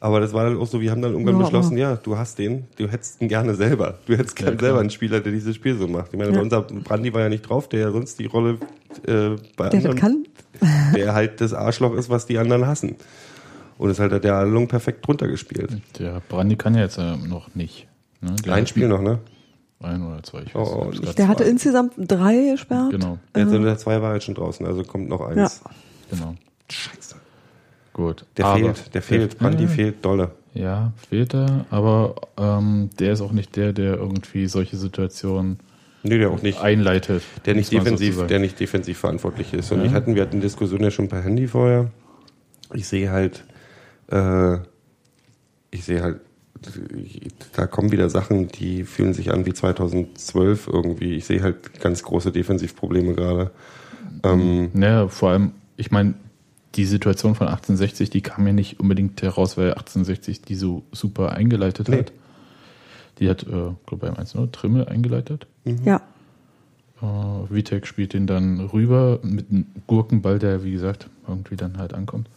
[0.00, 2.38] aber das war dann auch so, wir haben dann irgendwann Ja, beschlossen, ja, du hast
[2.38, 3.98] den, du hättest ihn gerne selber.
[4.06, 4.68] Du hättest gern klar.
[4.68, 6.12] selber einen Spieler, der dieses Spiel so macht.
[6.12, 6.40] Ich meine, Ja.
[6.40, 8.58] unser Brandi war ja nicht drauf, der ja sonst die Rolle
[9.06, 10.24] äh, bei Der das anderen, kann.
[10.94, 12.94] der halt das Arschloch ist, was die anderen hassen.
[13.76, 15.70] Und es hat der Adlung perfekt drunter gespielt.
[15.98, 17.87] Der Brandi kann ja jetzt äh, noch nicht.
[18.20, 18.34] Ne?
[18.52, 19.18] Ein Spiel noch, ne?
[19.80, 20.42] Ein oder zwei.
[20.42, 22.90] Ich Oh, weiß oh, nicht, Der hatte zwei- insgesamt drei gesperrt.
[22.90, 25.60] Genau, Also der zwei war jetzt schon draußen, also kommt noch eins.
[26.10, 26.34] genau.
[26.70, 27.14] Scheiße.
[27.92, 28.24] Gut.
[28.36, 29.38] Der Aber- fehlt, der fehlt.
[29.38, 30.32] Brandi ja, fehlt dolle.
[30.54, 35.58] Ja, fehlt er, aber ähm, der ist auch nicht der, der irgendwie solche Situationen
[36.02, 36.60] Nee, der auch nicht.
[36.60, 37.22] einleitet.
[37.44, 39.70] der nicht defensiv, der nicht defensiv verantwortlich ist.
[39.70, 39.86] Und Ja.
[39.86, 41.90] ich hatten, wir hatten die Diskussion ja schon per Handy vorher.
[42.72, 43.44] Ich sehe halt,
[44.10, 44.56] äh,
[45.70, 46.20] ich sehe halt,
[47.54, 51.14] da kommen wieder Sachen, die fühlen sich an wie 2012 irgendwie.
[51.14, 53.50] Ich sehe halt ganz große Defensivprobleme gerade.
[54.22, 56.14] Ähm, Naja, vor allem, ich meine,
[56.74, 61.32] die Situation von 1860, die kam ja nicht unbedingt heraus, weil 1860 die so super
[61.32, 61.98] eingeleitet Nee.
[61.98, 62.12] hat.
[63.18, 63.46] Die hat, äh,
[63.86, 65.46] glaube beim 1-0 Trimmel eingeleitet.
[65.84, 66.00] Ja.
[67.02, 67.04] Äh,
[67.52, 72.28] Vitek spielt den dann rüber mit einem Gurkenball, der, wie gesagt, irgendwie dann halt ankommt.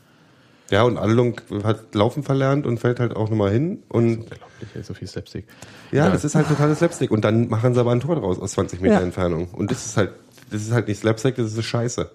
[0.71, 3.83] Ja, und Allung hat Laufen verlernt und fällt halt auch nochmal hin.
[3.89, 5.45] Und Unglaublich, ey, so viel Slapstick.
[5.91, 6.11] ja, Ja.
[6.11, 7.11] das ist halt totales Slapstick.
[7.11, 9.01] Und dann machen sie aber ein Tor draus aus 20 Meter Ja.
[9.01, 9.49] Entfernung.
[9.51, 10.11] Und das ist halt,
[10.49, 12.09] das ist halt nicht Slapstick, das ist Scheiße.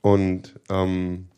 [0.00, 1.28] Und ähm,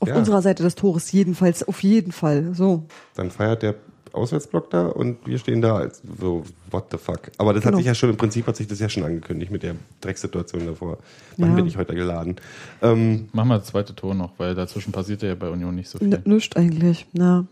[0.00, 0.16] Auf Ja.
[0.16, 2.54] unserer Seite des Tores jedenfalls, auf jeden Fall.
[2.54, 2.86] So.
[3.14, 3.74] dann feiert der
[4.12, 7.30] Auswärtsblock da und wir stehen da als so, what the fuck.
[7.38, 7.72] Aber das Genau.
[7.74, 10.66] hat sich ja schon, im Prinzip hat sich das ja schon angekündigt mit der Drecksituation
[10.66, 10.98] davor.
[11.36, 11.56] Wann Ja.
[11.56, 12.36] bin ich heute geladen?
[12.82, 15.98] Ähm, Mach mal das zweite Tor noch, weil dazwischen passiert ja bei Union nicht so
[15.98, 16.12] viel.
[16.12, 17.06] N nischt eigentlich.
[17.12, 17.46] Na.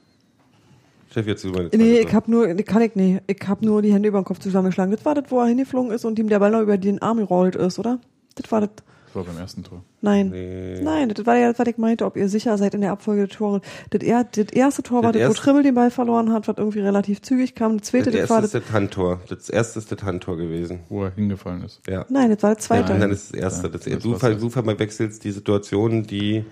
[1.12, 3.22] Chef, jetzt über Nee, ich hab nur, kann ich nicht.
[3.26, 4.92] Ich hab nur die Hände über den Kopf zusammengeschlagen.
[4.94, 7.16] Das war das, wo er hingeflogen ist und ihm der Ball noch über den Arm
[7.18, 7.98] gerollt ist, oder?
[8.34, 8.70] Das war das.
[9.08, 9.82] Das war beim ersten Tor.
[10.02, 10.28] Nein.
[10.30, 10.80] Nee.
[10.82, 13.26] Nein, das war ja das, was ich meinte, ob ihr sicher seid in der Abfolge
[13.26, 13.60] der Tore.
[13.90, 16.56] Das, er, das erste Tor war Das das, wo Trimmel den Ball verloren hat, was
[16.58, 17.78] irgendwie relativ zügig kam.
[17.78, 18.62] Das zweite, Das das war erste das.
[18.62, 19.20] ist das Handtor.
[19.28, 20.80] Das erste ist das Handtor gewesen.
[20.88, 21.80] Wo er hingefallen ist.
[21.88, 22.04] Ja.
[22.08, 22.92] Nein, das war das zweite.
[22.92, 23.66] Und dann ist das erste.
[23.68, 26.44] Ja, Das, das du, ver, du verwechselst die Situation, die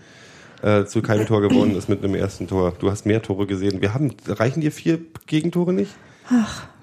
[0.62, 2.72] äh, zu keinem Tor gewonnen ist mit einem ersten Tor.
[2.78, 3.82] Du hast mehr Tore gesehen.
[3.82, 5.94] Wir haben, reichen dir vier Gegentore nicht?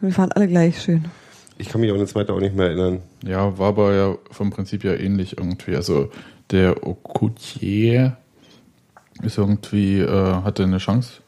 [0.01, 1.05] Wir waren alle gleich schön.
[1.57, 3.01] Ich kann mich auch an das zweite auch nicht mehr erinnern.
[3.23, 5.75] Ja, war aber ja vom Prinzip ja ähnlich irgendwie.
[5.75, 6.09] Also
[6.51, 8.17] der Okoutier
[9.21, 11.21] ist irgendwie, äh, hatte eine Chance.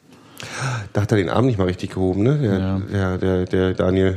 [0.92, 2.38] Da hat er den Arm nicht mal richtig gehoben, ne?
[2.38, 2.78] Der, Ja.
[2.80, 4.16] der, der, der Daniel.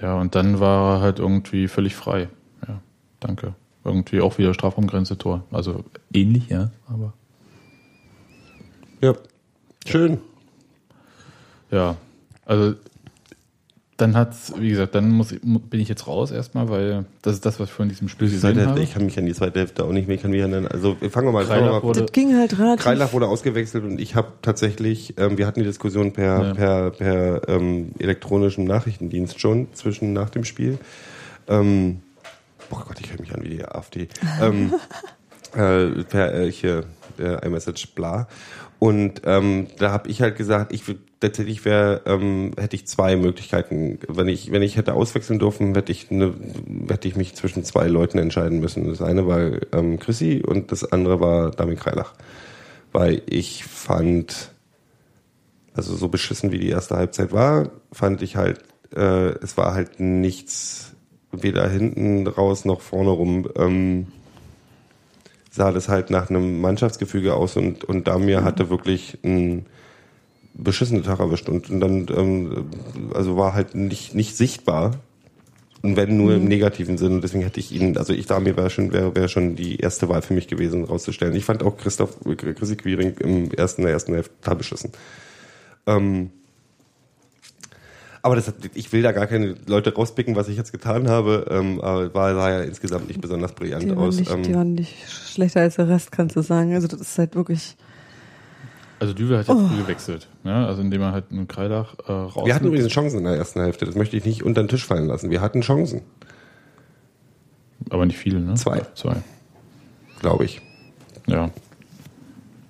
[0.00, 2.28] Ja, und dann war er halt irgendwie völlig frei.
[2.68, 2.80] Ja,
[3.20, 3.54] danke.
[3.84, 5.44] Irgendwie auch wieder Strafraumgrenze Tor.
[5.52, 7.14] Also ähnlich, ja, aber
[9.00, 9.14] Ja.
[9.86, 10.18] Schön.
[11.70, 11.96] ja.
[12.44, 12.74] Also
[13.96, 17.58] dann hat's, wie gesagt, dann muss bin ich jetzt raus erstmal, weil das ist das,
[17.58, 18.78] was ich von diesem Spiel Die gesehen zweite habe.
[18.80, 20.66] Hälfte, ich kann mich an die zweite Hälfte auch nicht mehr, ich kann mich erinnern.
[20.66, 22.84] Also fangen wir mal, mal wurde- Das ging halt relativ.
[22.84, 26.54] Kreilach wurde ausgewechselt und ich habe tatsächlich, ähm, wir hatten die Diskussion per, Ja.
[26.54, 30.78] per, per ähm, elektronischen Nachrichtendienst schon zwischen nach dem Spiel.
[31.48, 32.00] Ähm,
[32.68, 34.08] boah Gott, ich höre mich an wie die AfD.
[34.42, 34.74] ähm,
[35.54, 36.84] äh, per äh, hier,
[37.18, 38.28] äh, iMessage bla.
[38.78, 40.82] Und ähm, da habe ich halt gesagt, ich
[41.20, 43.98] tatsächlich wäre, ähm, hätte ich zwei Möglichkeiten.
[44.06, 46.34] Wenn ich, wenn ich hätte auswechseln dürfen, hätte ich, ne,
[46.88, 48.86] hätte ich mich zwischen zwei Leuten entscheiden müssen.
[48.86, 52.12] Das eine war ähm, Chrissy und das andere war Dami Kreilach.
[52.92, 54.52] Weil ich fand,
[55.74, 58.60] also so beschissen wie die erste Halbzeit war, fand ich halt,
[58.94, 60.92] äh, es war halt nichts,
[61.32, 63.48] weder hinten raus noch vorne rum.
[63.56, 64.06] Ähm,
[65.56, 69.66] sah das halt nach einem Mannschaftsgefüge aus und, und Damir hatte wirklich ein,
[70.58, 72.66] beschissene Tag erwischt und, und dann, ähm,
[73.14, 74.92] also war halt nicht, nicht sichtbar.
[75.82, 77.16] Und wenn nur im negativen Sinn.
[77.16, 79.76] Und deswegen hätte ich ihn, also ich da mir wäre schon, wäre wäre schon die
[79.76, 81.36] erste Wahl für mich gewesen, rauszustellen.
[81.36, 84.90] Ich fand auch Christoph, Chrissy Quiring im ersten, der ersten Hälfte total beschissen.
[85.86, 86.30] Ähm,
[88.26, 91.46] aber das, hat- ich will da gar keine Leute rauspicken, was ich jetzt getan habe,
[91.50, 94.18] ähm, aber war, sah ja insgesamt nicht besonders brillant Die waren, aus.
[94.18, 96.74] nicht, ähm, die waren nicht schlechter als der Rest, kannst du sagen.
[96.74, 97.76] Also das ist halt wirklich.
[98.98, 102.46] Also Düvel hat ja früh gewechselt, ja, also indem er halt einen Kreilach äh, raus.
[102.46, 104.86] wir hatten übrigens Chancen in der ersten Hälfte, das möchte ich nicht unter den Tisch
[104.86, 105.30] fallen lassen.
[105.30, 106.00] Wir hatten Chancen,
[107.90, 108.54] aber nicht viele, ne?
[108.54, 108.82] Zwei.
[108.94, 109.16] Zwei.
[110.20, 110.62] glaube ich.
[111.26, 111.50] Ja.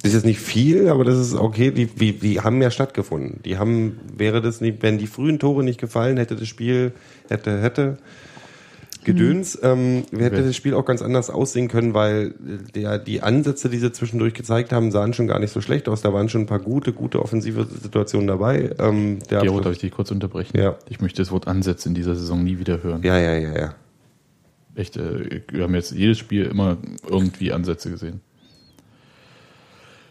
[0.07, 1.73] Das ist jetzt nicht viel, aber das ist okay.
[1.73, 3.41] Die, die, die haben ja stattgefunden.
[3.45, 6.93] Die haben, wäre das nicht, wenn die frühen Tore nicht gefallen, hätte das Spiel,
[7.29, 7.99] hätte, hätte
[9.03, 12.35] Gedöns, ähm, hätte das Spiel auch ganz anders aussehen können, weil
[12.75, 16.03] der, die Ansätze, die sie zwischendurch gezeigt haben, sahen schon gar nicht so schlecht aus.
[16.03, 18.71] Da waren schon ein paar gute, gute offensive Situationen dabei.
[18.79, 20.57] Ähm, der Gero, darf ich dich kurz unterbrechen?
[20.57, 20.77] Ja.
[20.89, 23.03] Ich möchte das Wort Ansätze in dieser Saison nie wieder hören.
[23.03, 23.75] ja, ja, ja, ja.
[24.77, 26.77] Echt, äh, wir haben jetzt jedes Spiel immer
[27.09, 28.21] irgendwie Ansätze gesehen.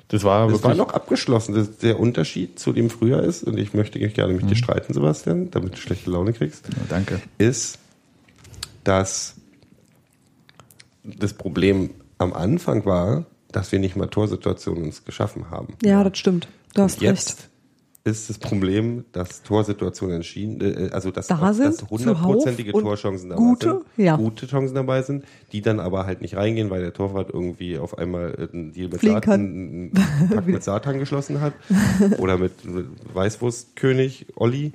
[0.09, 1.55] Das war Das war noch abgeschlossen.
[1.55, 5.49] Das, der Unterschied zu dem früher ist, und ich möchte gerne mit dir streiten, Sebastian,
[5.51, 6.67] damit du schlechte Laune kriegst.
[6.67, 7.21] Ja, danke.
[7.37, 7.79] ist,
[8.83, 9.35] dass
[11.03, 15.75] das Problem am Anfang war, dass wir nicht mal Torsituationen uns geschaffen haben.
[15.83, 16.47] Ja, das stimmt.
[16.73, 17.49] Du hast Jetzt recht.
[18.05, 23.83] Ist das Problem, dass Torsituationen entschieden, äh, also dass, Da dass hundertprozentige Torchancen dabei gute,
[23.95, 24.15] sind, ja.
[24.15, 27.97] gute Chancen dabei sind, die dann aber halt nicht reingehen, weil der Torwart irgendwie auf
[27.97, 29.91] einmal äh, einen Deal mit Fliegen Satan,
[30.29, 31.53] Pakt mit Satan geschlossen hat
[32.19, 34.73] oder mit, mit Weißwurstkönig Olli.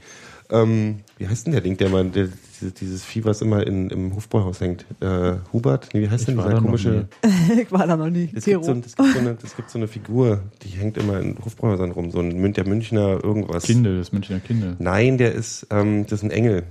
[0.50, 2.30] Ähm, wie heißt denn der Ding, der man, der,
[2.60, 4.84] dieses, dieses Vieh, was immer in, im Hofbräuhaus hängt?
[5.00, 5.88] Äh, Hubert?
[5.92, 7.08] Nee, wie heißt Ich denn war dieser komische?
[7.60, 8.30] ich war da noch nie.
[8.34, 11.20] Es gibt, so, das, gibt so eine, das gibt so eine Figur, die hängt immer
[11.20, 13.64] in Hofbräuhäusern rum, so ein der Münchner irgendwas.
[13.64, 14.76] Kindle, das Münchner Kindle.
[14.78, 16.64] Nein, der ist, ähm, das ist ein Engel.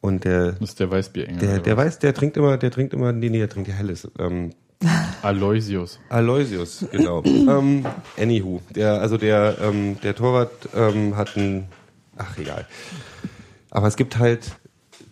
[0.00, 1.38] Und der, Das ist der Weißbierengel.
[1.38, 4.10] der, der weiß, der trinkt immer, der trinkt immer, nee, nee, der trinkt ja helles.
[4.18, 4.52] Ähm,
[5.22, 6.00] Aloysius.
[6.08, 7.22] Aloysius, genau.
[7.24, 7.86] ähm,
[8.18, 11.68] anywho, der, also der, ähm, der Torwart ähm, hat ein,
[12.16, 12.66] ach egal.
[13.70, 14.56] Aber es gibt halt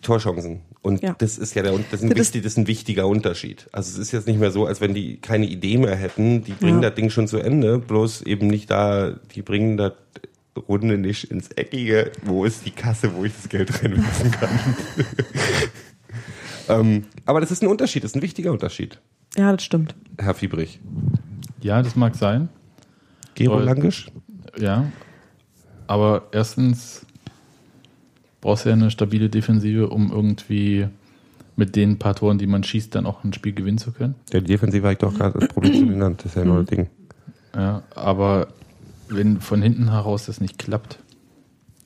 [0.02, 0.60] Torchancen.
[0.82, 1.14] Und Ja.
[1.18, 3.66] das ist ja der, das ist, ein Das ist- wichtig, das ist ein wichtiger Unterschied.
[3.72, 6.52] Also es ist jetzt nicht mehr so, als wenn die keine Idee mehr hätten, die
[6.52, 6.88] bringen Ja.
[6.88, 9.92] das Ding schon zu Ende, bloß eben nicht da, die bringen das
[10.68, 14.50] Runde nicht ins Eckige, wo ist die Kasse, wo ich das Geld reinwerfen kann.
[16.68, 18.98] ähm, aber das ist ein Unterschied, das ist ein wichtiger Unterschied,
[19.36, 19.94] Ja, das stimmt.
[20.18, 20.80] Herr Fiebrich.
[21.62, 22.48] Ja, das mag sein.
[23.34, 23.64] Gero Voll.
[23.64, 24.10] Langisch?
[24.58, 24.90] Ja.
[25.86, 27.04] Aber erstens
[28.40, 30.88] brauchst du ja eine stabile Defensive, um irgendwie
[31.56, 34.14] mit den paar Toren, die man schießt, dann auch ein Spiel gewinnen zu können.
[34.32, 36.20] Der Defensive habe ich doch gerade das Problem genannt.
[36.20, 36.88] Das ist ja nur das Ding.
[37.54, 38.48] Ja, aber
[39.08, 41.00] wenn von hinten heraus das nicht klappt,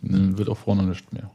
[0.03, 1.31] dann wird auch vorne nichts mehr.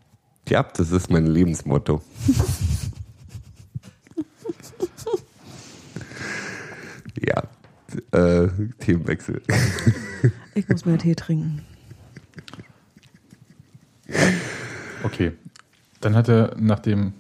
[0.48, 2.02] Ja, das ist mein Lebensmotto.
[7.22, 7.44] ja,
[8.12, 8.48] äh,
[8.80, 9.42] Themenwechsel.
[10.56, 11.64] Ich muss mehr Tee trinken.
[15.04, 15.34] Okay.
[16.02, 17.14] Dann hat er nach dem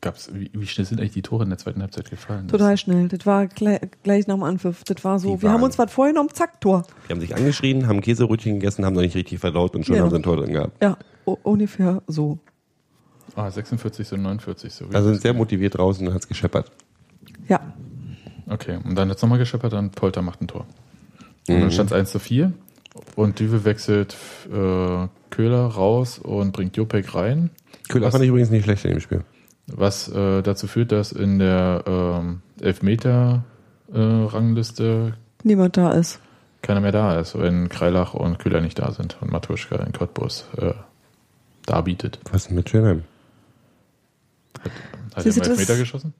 [0.00, 2.48] gab's, wie, wie schnell sind eigentlich die Tore in der zweiten Halbzeit gefallen?
[2.48, 3.08] Total schnell.
[3.08, 4.84] Das war gleich, gleich nach dem Anpfiff.
[4.84, 6.86] Das war so, Die wir haben uns was vorgenommen, zack, Tor.
[7.08, 10.02] Die haben sich angeschrien, haben Käserötchen gegessen, haben noch nicht richtig verdaut und schon Ja.
[10.02, 10.82] haben sie ein Tor drin gehabt.
[10.82, 12.38] Ja, ungefähr so.
[13.34, 14.72] Ah, 46 und 49.
[14.72, 16.70] So Also sind sehr motiviert draußen und hat's gescheppert.
[17.48, 17.60] Ja,
[18.48, 20.66] Okay, und dann hat's nochmal gescheppert, dann Polter macht ein Tor.
[21.48, 21.60] Und Mhm.
[21.62, 22.52] dann stand es 1 zu 4
[23.16, 24.16] und Düwe wechselt
[24.52, 27.50] äh, Köhler raus und bringt Jopek rein,
[27.88, 29.22] Köhler Was- fand ich übrigens nicht schlecht in dem Spiel.
[29.66, 32.42] was äh, dazu führt, dass in der ähm,
[33.88, 36.20] Elfmeter-Rangliste niemand da ist.
[36.62, 40.46] keiner mehr da ist, wenn Kreilach und Köhler nicht da sind und Matuschka in Cottbus
[40.58, 40.72] äh,
[41.66, 42.18] darbietet.
[42.32, 43.02] Was ist denn mit Schönheim?
[45.14, 45.46] Hat Siehst er?
[45.50, 46.12] Elfmeter geschossen?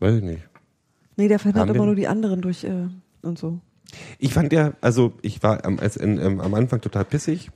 [0.00, 0.42] Weiß ich nicht.
[1.16, 2.88] Nee, der verhindert immer nur die anderen durch äh,
[3.22, 3.60] und so.
[4.18, 7.50] Ich fand ja, also ich war am, als in, ähm, am Anfang total pissig.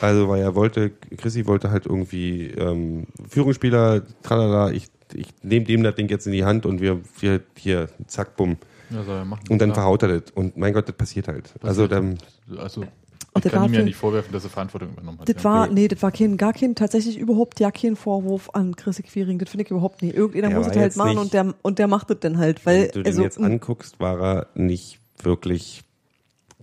[0.00, 5.82] Also weil er wollte, Chrissy wollte halt irgendwie ähm, Führungsspieler, tralala, ich, ich nehme dem
[5.82, 8.58] das Ding jetzt in die Hand und wir, wir hier, zack, bumm.
[8.90, 9.00] Ja.
[9.48, 9.74] Und dann Klar.
[9.74, 10.30] verhaut er das.
[10.34, 11.54] Und mein Gott, das passiert halt.
[11.62, 12.18] Also dann,
[12.56, 15.28] Also, ich das kann ihm ja nicht vorwerfen, dass er Verantwortung übernommen hat.
[15.28, 15.44] Das ja.
[15.44, 19.38] war, nee, das war kein, gar kein, tatsächlich überhaupt ja kein Vorwurf an Chrissy Quiring.
[19.38, 20.14] Das finde ich überhaupt nicht.
[20.14, 22.82] Irgendjemand Der muss es halt machen und der, und der macht es dann halt, weil,
[22.82, 25.82] wenn du den also, jetzt anguckst, war er nicht wirklich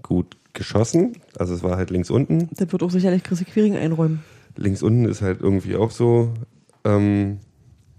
[0.02, 1.18] gut geschossen.
[1.38, 2.50] Also es war halt links unten.
[2.52, 4.24] das wird auch sicherlich Chrissy Quiring einräumen.
[4.56, 6.34] Links unten ist halt irgendwie auch so,
[6.86, 7.40] ähm,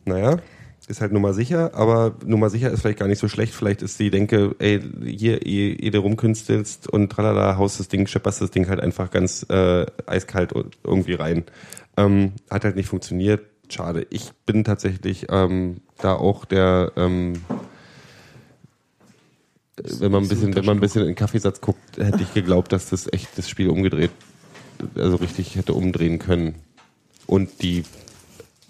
[0.05, 0.39] naja.
[0.87, 3.55] ist halt Nummer sicher, aber Nummer sicher ist vielleicht gar nicht so schlecht.
[3.55, 5.41] Vielleicht ist die Denke, ey, hier,
[5.91, 10.53] du rumkünstelst und tralala, haust das Ding, schepperst das Ding halt einfach ganz äh, eiskalt
[10.85, 11.45] irgendwie rein.
[11.97, 13.41] Ähm, hat halt nicht funktioniert.
[13.69, 14.07] Schade.
[14.11, 17.35] Ich bin tatsächlich ähm, da auch der, ähm,
[19.77, 22.73] wenn man ein bisschen, wenn man ein bisschen in den Kaffeesatz guckt, hätte ich geglaubt,
[22.73, 24.11] dass das echt das Spiel umgedreht,
[24.97, 26.55] also richtig hätte umdrehen können.
[27.27, 27.85] Und die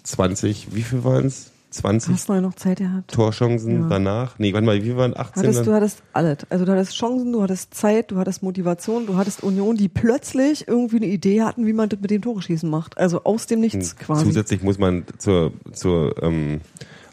[0.03, 1.51] 20, wie viel waren es?
[1.71, 3.11] 20 Hast du noch Zeit gehabt?
[3.11, 3.87] Torchancen Ja.
[3.89, 4.39] danach?
[4.39, 5.43] Nee, warte mal, wie waren 18?
[5.43, 5.65] Hattest, dann?
[5.65, 6.37] du hattest alles.
[6.49, 10.67] Also du hattest Chancen, du hattest Zeit, du hattest Motivation, du hattest Union, die plötzlich
[10.69, 12.97] irgendwie eine Idee hatten, wie man das mit dem Tore schießen macht.
[12.97, 14.23] Also aus dem Nichts quasi.
[14.23, 16.61] Zusätzlich muss man zur, zur ähm,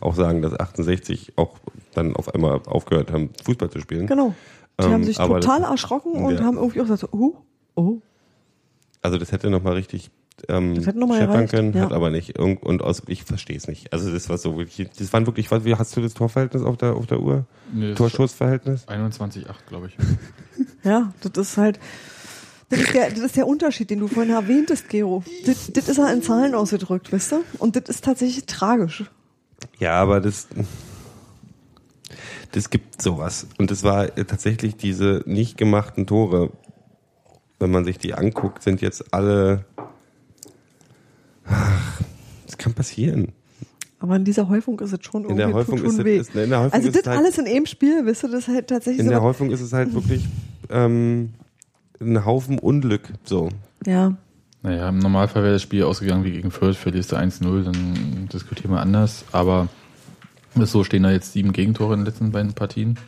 [0.00, 1.58] auch sagen, dass 68 auch
[1.94, 4.06] dann auf einmal aufgehört haben, Fußball zu spielen.
[4.06, 4.34] Genau.
[4.80, 6.44] Die Ähm, haben sich total das- erschrocken und Ja.
[6.44, 7.36] haben irgendwie auch gesagt, oh,
[7.74, 7.98] oh.
[9.02, 10.10] Also das hätte nochmal richtig
[10.48, 11.82] ähm, Das hätte noch mal scheppern können, ja.
[11.82, 12.36] hat aber nicht.
[12.38, 13.92] Irgend- Und aus, ich verstehe es nicht.
[13.92, 16.78] Also das war so wirklich, das waren wirklich, was, wie hast du das Torverhältnis auf
[16.78, 17.44] der, auf der Uhr?
[17.72, 18.88] Nee, das Torschussverhältnis?
[18.88, 19.96] 21,8, glaube ich.
[20.84, 21.78] Ja, das ist halt,
[22.70, 25.22] das ist, der, das ist der Unterschied, den du vorhin erwähntest, Gero.
[25.46, 27.36] Das, das ist halt in Zahlen ausgedrückt, weißt du?
[27.58, 29.04] Und das ist tatsächlich tragisch.
[29.78, 30.48] Ja, aber das,
[32.52, 33.46] das gibt sowas.
[33.58, 36.50] Und es war äh, tatsächlich diese nicht gemachten Tore,
[37.58, 39.64] wenn man sich die anguckt, sind jetzt alle,
[41.44, 42.00] ach,
[42.46, 43.32] das kann passieren.
[44.00, 46.04] Aber in dieser Häufung ist es schon irgendwie In der tut Häufung schon ist es-
[46.04, 46.16] weh.
[46.16, 48.28] ist- in der Häufung also ist es das halt- alles in einem Spiel, weißt du,
[48.28, 49.10] das ist halt tatsächlich In so.
[49.12, 50.26] der Häufung ist es halt wirklich
[50.70, 51.34] ähm,
[52.00, 53.08] ein Haufen Unglück.
[53.24, 53.48] So.
[53.86, 54.16] ja,
[54.62, 58.72] Naja, im Normalfall wäre das Spiel ausgegangen wie gegen Fürth, verlierst du 1-0, dann diskutieren
[58.72, 59.24] wir anders.
[59.32, 59.68] Aber
[60.54, 62.98] so stehen da jetzt sieben Gegentore in den letzten beiden Partien.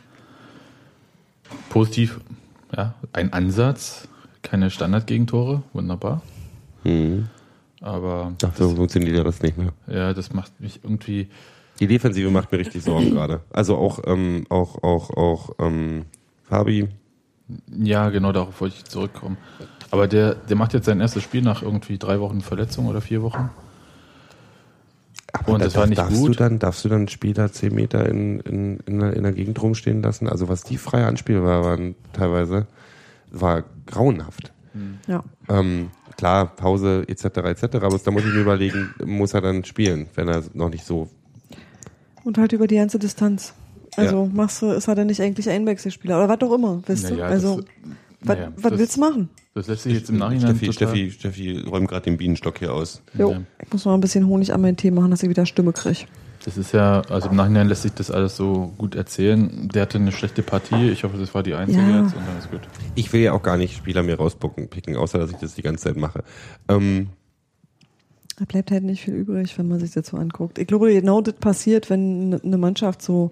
[1.69, 2.19] Positiv,
[2.75, 4.07] ja, ein Ansatz,
[4.41, 6.21] keine Standardgegentore, wunderbar.
[6.83, 7.27] Mhm.
[7.81, 9.73] Aber Ach, so funktioniert ja das nicht mehr.
[9.87, 11.27] ja, das macht mich irgendwie,
[11.79, 13.41] Die Defensive macht mir richtig Sorgen gerade.
[13.51, 16.05] Also auch, ähm, auch, auch, auch ähm,
[16.43, 16.87] Fabi.
[17.77, 19.37] ja, genau darauf wollte ich zurückkommen.
[19.91, 23.21] Aber der, der macht jetzt sein erstes Spiel nach irgendwie drei Wochen Verletzung oder vier
[23.21, 23.49] Wochen.
[25.43, 26.29] Aber Und da das war nicht darfst gut.
[26.29, 29.31] Du dann, darfst du dann einen Spieler 10 Meter in, in, in, der, in der
[29.33, 30.27] Gegend rumstehen lassen?
[30.29, 32.67] Also was die freie Anspielbar waren teilweise,
[33.31, 34.51] war grauenhaft.
[35.07, 35.23] ja.
[35.49, 37.25] Ähm, klar, Pause etc.
[37.25, 37.63] etc.
[37.81, 41.09] Aber da muss ich mir überlegen, muss er dann spielen, wenn er noch nicht so.
[42.23, 43.53] Und halt über die ganze Distanz.
[43.97, 47.09] Also machst du, ist er denn nicht eigentlich ein Wechselspieler oder was auch immer, weißt
[47.09, 47.13] du?
[47.15, 47.65] Naja, Also, das-
[48.27, 49.29] was, naja, was das- willst du machen?
[49.53, 53.01] Das lässt sich jetzt im Nachhinein Steffi, Steffi, Steffi räumt gerade den Bienenstock hier aus.
[53.17, 53.41] Jo, Ja.
[53.63, 56.05] ich muss noch ein bisschen Honig an meinen Tee machen, dass ich wieder Stimme kriege.
[56.43, 59.67] Das ist ja, also im Nachhinein lässt sich das alles so gut erzählen.
[59.73, 60.89] Der hatte eine schlechte Partie.
[60.89, 62.03] Ich hoffe, das war die einzige Ja.
[62.03, 62.59] jetzt und dann ist gut.
[62.93, 65.63] Ich will ja auch gar nicht Spieler mir rauspucken, picken, außer dass ich das die
[65.63, 66.23] ganze Zeit mache.
[66.67, 67.07] Ähm,
[68.37, 70.59] Da bleibt halt nicht viel übrig, wenn man sich das so anguckt.
[70.59, 73.31] Ich glaube, genau das passiert, wenn ne- eine Mannschaft so,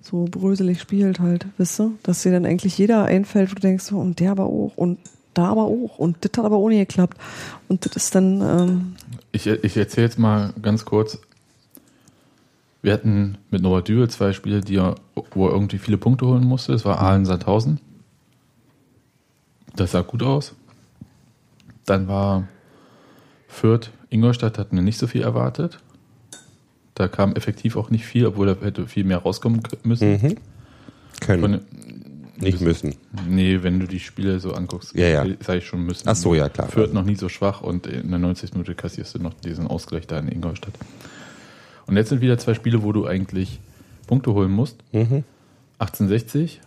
[0.00, 1.92] so bröselig spielt halt, wisst ihr?
[2.02, 4.98] Dass dir dann eigentlich jeder einfällt, wo du denkst, so, und der aber auch und
[5.34, 7.16] da aber auch und das hat aber ohne geklappt.
[7.68, 8.96] Und das ist dann, ähm,
[9.32, 11.18] Ich, ich erzähle jetzt mal ganz kurz.
[12.82, 14.96] Wir hatten mit Norbert Dübel zwei Spiele, die er,
[15.32, 16.72] wo er irgendwie viele Punkte holen musste.
[16.72, 17.78] Das war Aalen Sandhausen.
[19.76, 20.54] Das sah gut aus.
[21.84, 22.48] Dann war
[23.48, 25.78] Fürth Ingolstadt, hatten wir nicht so viel erwartet.
[26.94, 30.12] Da kam effektiv auch nicht viel, obwohl da hätte viel mehr rauskommen müssen.
[30.12, 30.34] mhm.
[31.20, 31.40] Können.
[31.42, 31.60] Von,
[32.40, 32.94] nicht müssen.
[33.28, 35.26] nee, wenn du die Spiele so anguckst, Ja, ja.
[35.40, 36.08] sag ich schon müssen.
[36.08, 36.68] Ach so, ja, klar.
[36.68, 38.52] Fürth noch nie so schwach und in der 90.
[38.54, 40.72] Minute kassierst du noch diesen Ausgleich da in Ingolstadt.
[41.86, 43.60] Und jetzt sind wieder zwei Spiele, wo du eigentlich
[44.06, 44.78] Punkte holen musst.
[44.92, 45.24] Mhm.
[45.80, 46.60] 1860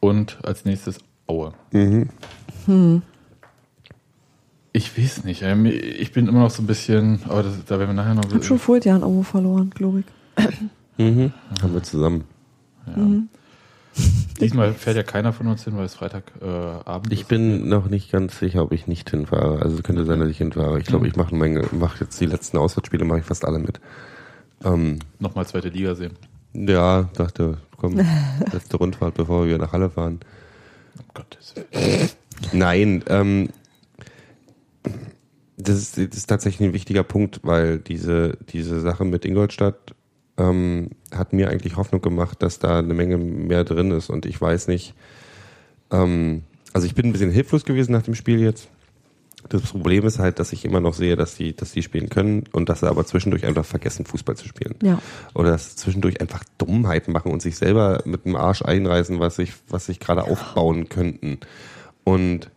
[0.00, 1.52] und als nächstes Aue.
[1.72, 2.08] Mhm.
[4.72, 5.42] Ich weiß nicht.
[5.42, 8.32] ähm, Ich bin immer noch so ein bisschen, aber das, da werden wir nachher noch.
[8.32, 10.46] hab schon vor Jahren Abo verloren, glaube ich.
[10.98, 11.32] Mhm.
[11.62, 12.24] Haben wir zusammen.
[14.40, 17.28] Diesmal fährt ja keiner von uns hin, weil es Freitagabend äh, Abend Ich ist.
[17.28, 19.60] bin noch nicht ganz sicher, ob ich nicht hinfahre.
[19.60, 20.78] Also es könnte sein, dass ich hinfahre.
[20.80, 23.80] Ich glaube, ich mache mache jetzt die letzten Auswärtsspiele, mache ich fast alle mit.
[24.64, 26.12] Ähm, Nochmal zweite Liga sehen.
[26.54, 28.00] ja, dachte, komm,
[28.52, 30.20] letzte Rundfahrt, bevor wir nach Halle fahren.
[30.98, 32.08] Um Gottes Willen.
[32.52, 33.50] Nein, ähm,
[35.62, 39.94] das ist, das ist tatsächlich ein wichtiger Punkt, weil diese, diese Sache mit Ingolstadt
[40.38, 44.10] ähm, hat mir eigentlich Hoffnung gemacht, dass da eine Menge mehr drin ist.
[44.10, 44.94] Und ich weiß nicht,
[45.90, 48.68] ähm, also ich bin ein bisschen hilflos gewesen nach dem Spiel jetzt.
[49.48, 52.44] Das Problem ist halt, dass ich immer noch sehe, dass die, dass die spielen können
[52.52, 54.76] und dass sie aber zwischendurch einfach vergessen, Fußball zu spielen.
[54.82, 55.02] Ja.
[55.34, 59.36] Oder dass sie zwischendurch einfach Dummheiten machen und sich selber mit dem Arsch einreißen, was
[59.36, 61.40] sich, was sich gerade aufbauen könnten.
[62.04, 62.50] Und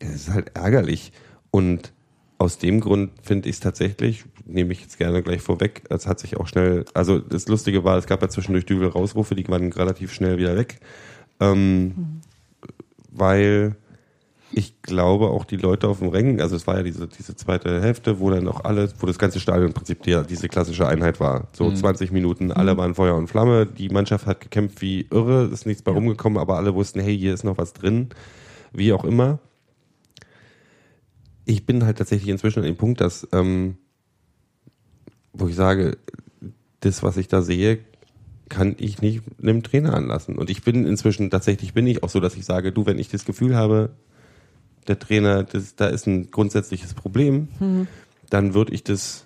[0.00, 1.12] es ist halt ärgerlich.
[1.50, 1.92] Und
[2.38, 6.20] aus dem Grund finde ich es tatsächlich, nehme ich jetzt gerne gleich vorweg, es hat
[6.20, 9.72] sich auch schnell, also das Lustige war, es gab ja zwischendurch Dübel Rausrufe, die waren
[9.72, 10.78] relativ schnell wieder weg,
[11.40, 12.20] ähm,
[13.10, 13.76] weil
[14.52, 17.82] ich glaube auch die Leute auf dem Rängen, also es war ja diese, diese zweite
[17.82, 21.20] Hälfte, wo dann auch alle, wo das ganze Stadion im Prinzip die, diese klassische Einheit
[21.20, 21.48] war.
[21.52, 25.66] So 20 Minuten, alle waren Feuer und Flamme, die Mannschaft hat gekämpft wie irre, ist
[25.66, 28.08] nichts bei rumgekommen, aber alle wussten, hey, hier ist noch was drin,
[28.72, 29.40] wie auch immer.
[31.48, 33.78] Ich bin halt tatsächlich inzwischen an dem Punkt, dass, ähm,
[35.32, 35.96] wo ich sage,
[36.80, 37.78] das, was ich da sehe,
[38.50, 40.36] kann ich nicht einem Trainer anlassen.
[40.36, 43.08] Und ich bin inzwischen, tatsächlich bin ich auch so, dass ich sage, du, wenn ich
[43.08, 43.94] das Gefühl habe,
[44.88, 47.48] der Trainer, das, da ist ein grundsätzliches Problem,
[48.28, 49.24] dann würde ich das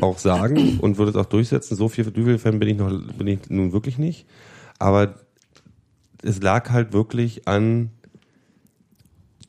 [0.00, 1.74] auch sagen und würde es auch durchsetzen.
[1.74, 4.24] So viel Düvel-Fan bin ich noch, bin ich nun wirklich nicht.
[4.78, 5.16] Aber
[6.22, 7.90] es lag halt wirklich an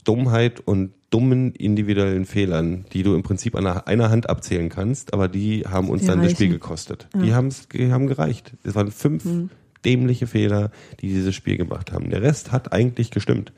[0.03, 5.27] Dummheit und dummen individuellen Fehlern, die du im Prinzip an einer, Hand abzählen kannst, aber
[5.27, 6.59] die haben uns Die dann das Spiel reichen.
[6.59, 7.07] gekostet.
[7.15, 8.53] Die, haben's, die haben gereicht.
[8.63, 9.23] Es waren fünf
[9.85, 12.09] dämliche Fehler, die dieses Spiel gemacht haben.
[12.09, 13.53] Der Rest hat eigentlich gestimmt.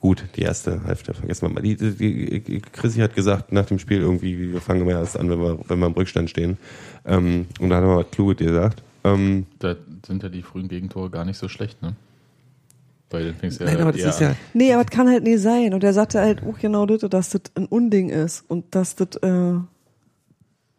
[0.00, 1.60] Gut, die erste Hälfte vergessen wir mal.
[1.62, 5.28] Die, die, die, Chrissy hat gesagt nach dem Spiel irgendwie, wir fangen immer erst an,
[5.30, 6.56] wenn wir, wenn wir im Rückstand stehen.
[7.04, 8.82] Ähm, und da hat er mal was Kluges gesagt.
[9.04, 9.76] Ähm, Da
[10.06, 11.94] sind ja die frühen Gegentore gar nicht so schlecht, ne?
[13.10, 14.36] Weil dann fängst du nein, ja aber das ist ja.
[14.54, 15.74] Nee, aber das kann halt nicht sein.
[15.74, 19.16] Und er sagte halt auch genau das, dass das ein Unding ist und dass das,
[19.22, 19.54] äh,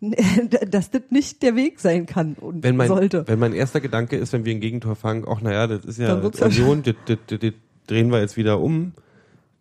[0.70, 3.28] dass das nicht der Weg sein kann und wenn mein, sollte.
[3.28, 6.14] wenn mein erster Gedanke ist, wenn wir ein Gegentor fangen, ach naja, das ist ja
[6.16, 7.52] Union, das, das, das, das
[7.88, 8.94] drehen wir jetzt wieder um,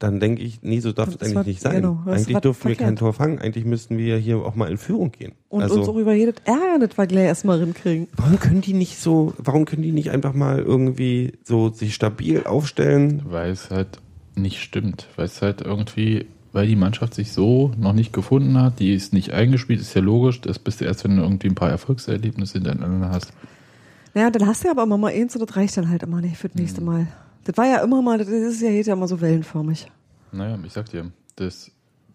[0.00, 1.76] dann denke ich, nee, so darf es eigentlich war- nicht sein.
[1.76, 2.98] genau, eigentlich war dürfen wir kein verkehrt.
[2.98, 5.32] Tor fangen, eigentlich müssten wir hier auch mal in Führung gehen.
[5.48, 8.08] Und also, uns auch über jedes Ärger, das wir gleich erstmal rinkriegen.
[8.16, 12.42] warum können die nicht so, warum können die nicht einfach mal irgendwie so sich stabil
[12.44, 13.22] aufstellen?
[13.26, 14.00] Weil es halt
[14.34, 15.06] nicht stimmt.
[15.16, 19.12] Weil es halt irgendwie, weil die Mannschaft sich so noch nicht gefunden hat, die ist
[19.12, 20.40] nicht eingespielt, ist ja logisch.
[20.40, 23.32] Das bist du erst, wenn du irgendwie ein paar Erfolgserlebnisse hintereinander hast.
[24.14, 26.20] Naja, dann hast du ja aber immer mal eins und das reicht dann halt immer
[26.22, 26.60] nicht für das Mhm.
[26.62, 27.06] nächste Mal.
[27.44, 29.90] Das war ja immer mal, das ist ja, geht ja immer so wellenförmig.
[30.33, 31.70] Naja, ich sag dir, das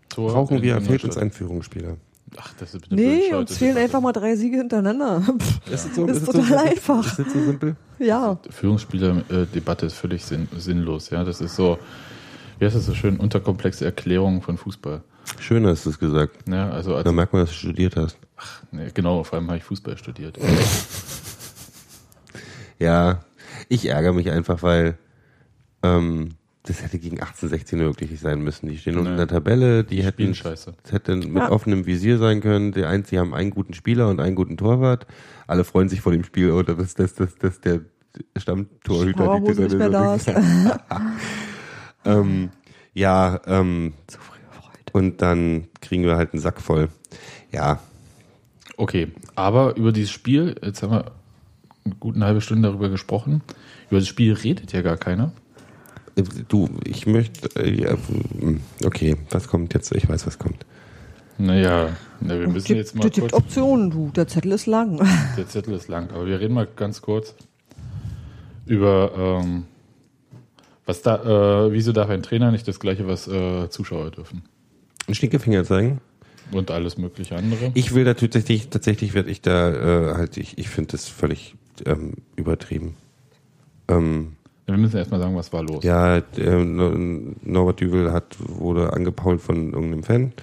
[0.10, 0.32] Tor.
[0.32, 1.98] Brauchen wir, fehlt uns ein Führungsspieler.
[2.38, 5.24] Ach, das ist bitte Nee, uns das fehlen ist- einfach mal drei Siege hintereinander.
[5.72, 7.06] Ist so, ist es total so, einfach.
[7.06, 7.76] Ist es so simpel?
[8.00, 8.38] ja.
[8.50, 11.10] Führungsspieler-Debatte ist völlig sinn sinnlos.
[11.10, 11.78] Ja, das ist so,
[12.60, 15.02] wie heißt das so schön, unterkomplexe Erklärung von Fußball.
[15.40, 16.36] Schön hast du es gesagt.
[16.50, 18.18] Ja, also als, Da merkt man, dass du studiert hast.
[18.72, 20.38] nee, genau, vor allem habe ich Fußball studiert.
[22.80, 23.22] Ja,
[23.70, 24.98] ich ärgere mich einfach, weil
[25.86, 26.30] ähm,
[26.64, 28.68] das hätte gegen 1816 wirklich nicht sein müssen.
[28.68, 30.74] Die stehen unten in der Tabelle, die hätten spielen scheiße.
[30.82, 31.52] Das hätte mit Ja.
[31.52, 32.72] offenem Visier sein können.
[32.72, 35.06] Die eins, die haben einen guten Spieler und einen guten Torwart.
[35.46, 37.82] Alle freuen sich vor dem Spiel, oder dass das, das, das der
[38.36, 40.28] Stammtorhüter Powerhose nicht mehr da ist.
[42.06, 42.50] ähm,
[42.94, 44.80] ja, ähm, Zu früh gefreut.
[44.94, 46.90] und dann kriegen wir halt einen Sack voll.
[47.52, 47.80] Ja,
[48.78, 51.12] Okay, aber über dieses Spiel, jetzt haben wir
[51.86, 53.42] eine gute halbe Stunde darüber gesprochen.
[53.90, 55.32] Über das Spiel redet ja gar keiner.
[56.48, 59.94] Du, ich möchte, äh, ja, mm, okay, was kommt jetzt?
[59.96, 60.66] Ich weiß, was kommt.
[61.38, 61.90] Naja,
[62.22, 63.44] na, wir müssen Gibt- jetzt mal Das gibt kurz.
[63.44, 64.10] Optionen, du.
[64.16, 65.06] Der Zettel ist lang.
[65.38, 67.36] Der Zettel ist lang, aber wir reden mal ganz kurz
[68.66, 69.66] über ähm,
[70.86, 74.44] was da, äh, wieso darf ein Trainer nicht das gleiche, was äh, Zuschauer dürfen?
[75.08, 76.00] Einen Stinkefinger zeigen?
[76.52, 77.72] Und alles mögliche andere.
[77.74, 81.56] Ich will da tatsächlich, tatsächlich werde ich da äh, halt, ich, ich finde das völlig
[81.86, 82.96] ähm, übertrieben.
[83.88, 84.35] Ähm,
[84.68, 85.84] wir müssen erstmal sagen, was war los.
[85.84, 86.94] Ja, No-
[87.44, 90.34] Norbert Düvel hat, wurde angepault von irgendeinem Fan.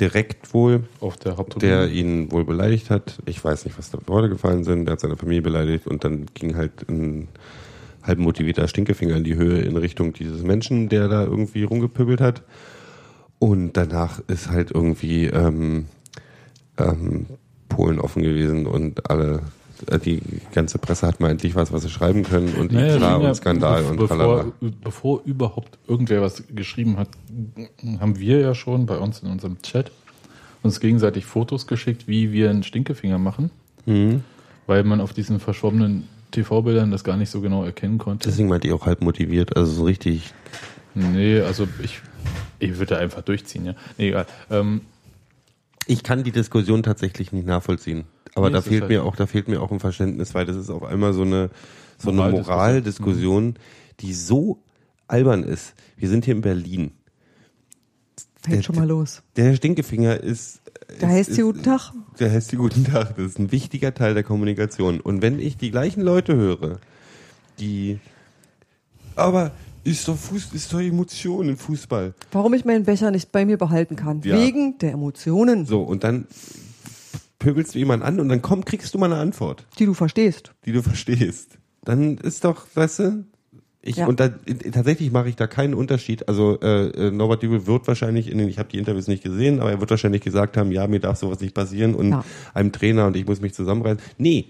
[0.00, 1.70] Direkt wohl, Auf der Haupttribüne.
[1.72, 3.18] der ihn wohl beleidigt hat.
[3.26, 4.86] Ich weiß nicht, was da Worte gefallen sind.
[4.86, 7.28] Der hat seine Familie beleidigt und dann ging halt ein
[8.02, 12.42] halb motivierter Stinkefinger in die Höhe in Richtung dieses Menschen, der da irgendwie rumgepöbelt hat.
[13.38, 15.86] Und danach ist halt irgendwie ähm,
[16.78, 17.26] ähm,
[17.68, 19.42] Polen offen gewesen und alle,
[20.04, 20.20] die
[20.52, 23.82] ganze Presse hat mal endlich was, was sie schreiben können und Naja, ja, und Skandal
[23.82, 27.08] be- und bevor, bevor überhaupt irgendwer was geschrieben hat,
[28.00, 29.90] haben wir ja schon bei uns in unserem Chat
[30.62, 33.50] uns gegenseitig Fotos geschickt, wie wir einen Stinkefinger machen,
[33.86, 34.22] Mhm.
[34.66, 38.28] weil man auf diesen verschwommenen TV-Bildern das gar nicht so genau erkennen konnte.
[38.28, 40.32] Deswegen meinte ich auch halb motiviert, also so richtig.
[40.94, 42.00] Nee, also ich,
[42.60, 43.74] ich würde einfach durchziehen, ja.
[43.98, 44.26] Nee, egal.
[44.50, 44.80] Ähm,
[45.86, 48.04] Ich kann die Diskussion tatsächlich nicht nachvollziehen.
[48.34, 50.56] Aber Nee, da fehlt halt- mir auch, da fehlt mir auch ein Verständnis, weil das
[50.56, 51.50] ist auf einmal so eine,
[51.98, 52.56] so eine Moraldiskussion.
[52.56, 53.54] Moraldiskussion,
[54.00, 54.58] die so
[55.06, 55.74] albern ist.
[55.96, 56.92] Wir sind hier in Berlin.
[58.42, 59.22] Fängt schon mal los.
[59.36, 60.60] Der Stinkefinger ist.
[61.00, 61.92] Da heißt ist, sie Guten Tag.
[62.18, 63.16] Der heißt die Guten Tag.
[63.16, 65.00] Das ist ein wichtiger Teil der Kommunikation.
[65.00, 66.78] Und wenn ich die gleichen Leute höre,
[67.58, 68.00] die,
[69.16, 69.52] aber
[69.84, 72.14] Ist doch, Fuß, ist doch Emotion im Fußball.
[72.32, 74.20] Warum ich meinen Becher nicht bei mir behalten kann.
[74.24, 74.36] Ja.
[74.38, 76.26] Wegen der Emotionen, So, und dann
[77.44, 80.52] pöbelst du jemanden an und dann komm, kriegst du mal eine Antwort, die du verstehst.
[80.64, 81.58] die du verstehst.
[81.84, 83.24] Dann ist doch, weißt du,
[83.82, 84.06] ich, Ja.
[84.06, 84.28] und da,
[84.72, 86.26] tatsächlich mache ich da keinen Unterschied.
[86.26, 89.60] Also äh, äh, Norbert Dübel wird wahrscheinlich, in den, ich habe die Interviews nicht gesehen,
[89.60, 92.24] aber er wird wahrscheinlich gesagt haben, ja, mir darf sowas nicht passieren und Ja.
[92.54, 94.00] einem Trainer und ich muss mich zusammenreißen.
[94.16, 94.46] Nee.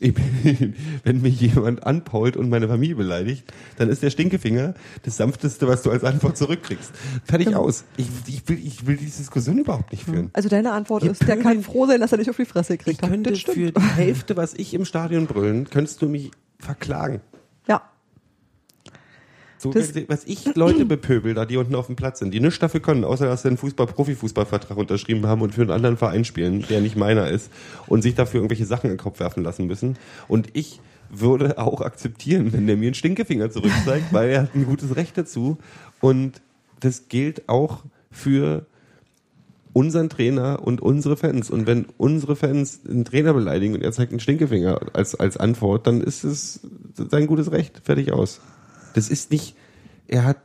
[0.00, 0.74] Ich bin,
[1.04, 3.44] wenn mich jemand anpault und meine Familie beleidigt,
[3.78, 6.92] dann ist der Stinkefinger das sanfteste, was du als Antwort zurückkriegst.
[7.24, 7.62] Fertig Genau.
[7.64, 7.84] aus.
[7.96, 10.30] Ich, ich, will, ich will diese Diskussion überhaupt nicht führen.
[10.34, 12.74] Also deine Antwort Wir ist, der kann froh sein, dass er nicht auf die Fresse
[12.74, 13.10] Ich gekriegt hat.
[13.10, 16.30] könnte für die Hälfte, was ich im Stadion brüllen, könntest du mich
[16.60, 17.20] verklagen.
[19.58, 22.60] So, Das- was ich Leute bepöbel, da die unten auf dem Platz sind, die nichts
[22.60, 26.24] dafür können, außer dass sie einen Fußball, Profifußballvertrag unterschrieben haben und für einen anderen Verein
[26.24, 27.50] spielen, der nicht meiner ist,
[27.88, 29.96] und sich dafür irgendwelche Sachen in den Kopf werfen lassen müssen.
[30.28, 30.80] Und ich
[31.10, 35.18] würde auch akzeptieren, wenn der mir einen Stinkefinger zurückzeigt, weil er hat ein gutes Recht
[35.18, 35.58] dazu.
[36.00, 36.40] Und
[36.80, 38.66] das gilt auch für
[39.72, 41.50] unseren Trainer und unsere Fans.
[41.50, 45.86] Und wenn unsere Fans einen Trainer beleidigen und er zeigt einen Stinkefinger als, als Antwort,
[45.86, 46.60] dann ist es
[46.94, 47.80] sein gutes Recht.
[47.84, 48.40] Fertig aus.
[48.98, 49.54] Das ist nicht,
[50.08, 50.38] er hat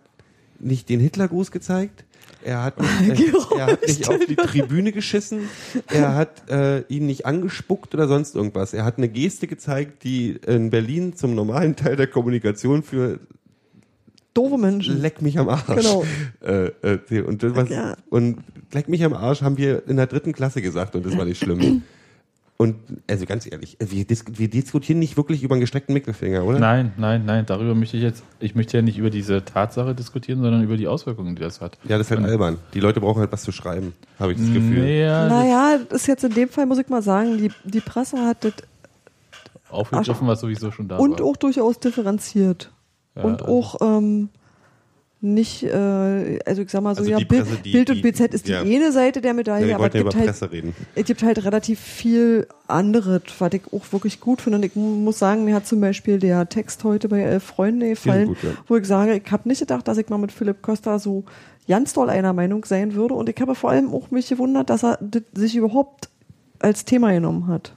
[0.60, 2.06] nicht den Hitlergruß gezeigt,
[2.44, 5.50] er hat, nicht, er, er hat nicht auf die Tribüne geschissen,
[5.88, 8.74] er hat äh, ihn nicht angespuckt oder sonst irgendwas.
[8.74, 13.20] Er hat eine Geste gezeigt, die in Berlin zum normalen Teil der Kommunikation für
[14.36, 15.02] Doofe Menschen.
[15.02, 15.66] Leck mich am Arsch.
[15.68, 16.06] Genau.
[16.44, 17.96] Äh, äh, und, was, Ja.
[18.10, 18.40] und
[18.74, 21.42] Leck mich am Arsch haben wir in der dritten Klasse gesagt und das war nicht
[21.42, 21.84] schlimm.
[22.64, 22.76] Und
[23.10, 26.60] also ganz ehrlich, wir, dis wir diskutieren nicht wirklich über einen gestreckten Mittelfinger, oder?
[26.60, 30.42] Nein, nein, nein, darüber möchte ich jetzt, ich möchte ja nicht über diese Tatsache diskutieren,
[30.42, 31.78] sondern über die Auswirkungen, die das hat.
[31.84, 32.58] Ja, das ist halt albern.
[32.74, 34.80] Die Leute brauchen halt was zu schreiben, habe ich das Gefühl.
[34.80, 38.18] Naja, Naja, das ist jetzt in dem Fall, muss ich mal sagen, die, die Presse
[38.26, 38.54] hat das
[39.70, 41.26] aufgegriffen, was sowieso schon da und war.
[41.28, 42.72] auch durchaus differenziert.
[43.16, 44.30] Ja, und also- auch ähm,
[45.24, 48.34] nicht, äh, also ich sag mal so, Also ja, Bild, Presse, die- Bild und BZ
[48.34, 48.62] ist die ja.
[48.62, 51.80] eine Seite der Ja, Medaille, wir aber es ja gibt, halt, es gibt halt relativ
[51.80, 54.58] viel anderes, was ich auch wirklich gut finde.
[54.58, 58.28] Und ich muss sagen, mir hat zum Beispiel der Text heute bei Elf Freunde gefallen,
[58.28, 58.50] gut, ja.
[58.68, 61.24] wo ich sage, ich habe nicht gedacht, dass ich mal mit Philipp Costa so
[61.70, 63.14] ganz doll einer Meinung sein würde.
[63.14, 66.10] Und ich habe vor allem auch mich gewundert, dass er das sich überhaupt
[66.60, 67.76] als Thema genommen hat.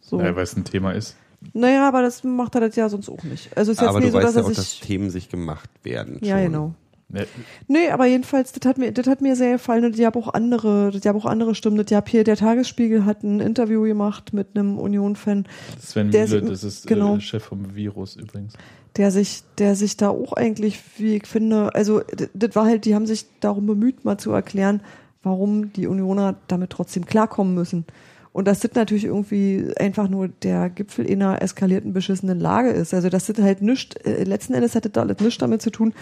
[0.00, 0.20] So.
[0.20, 1.16] Ja, weil es ein Thema ist.
[1.52, 3.56] Naja, aber das macht er das ja sonst auch nicht.
[3.56, 4.80] Also es ist jetzt Aber nie du so, dass weißt ja er auch, dass sich.
[4.80, 6.18] Themen sich gemacht werden.
[6.22, 6.44] Ja, schon.
[6.46, 6.74] genau.
[7.10, 7.26] Ne,
[7.68, 10.28] Nee, aber jedenfalls, das hat mir, das hat mir sehr gefallen und ich habe auch
[10.34, 11.82] andere, ich habe auch andere Stimmen.
[11.86, 15.46] Ich habe hier, der Tagesspiegel hat ein Interview gemacht mit einem Union-Fan,
[15.80, 17.16] Sven Der Mühle, ist- das ist genau.
[17.16, 18.54] äh, Chef vom Virus übrigens.
[18.96, 22.02] der sich, der sich da auch eigentlich, wie ich finde, also
[22.34, 24.80] das war halt, die haben sich darum bemüht, mal zu erklären,
[25.22, 27.84] warum die Unioner damit trotzdem klarkommen müssen.
[28.32, 32.94] Und dass das natürlich irgendwie einfach nur der Gipfel in einer eskalierten, beschissenen Lage ist.
[32.94, 35.70] Also dass das halt nichts, äh, letzten Endes hat das da alles nichts damit zu
[35.70, 35.94] tun,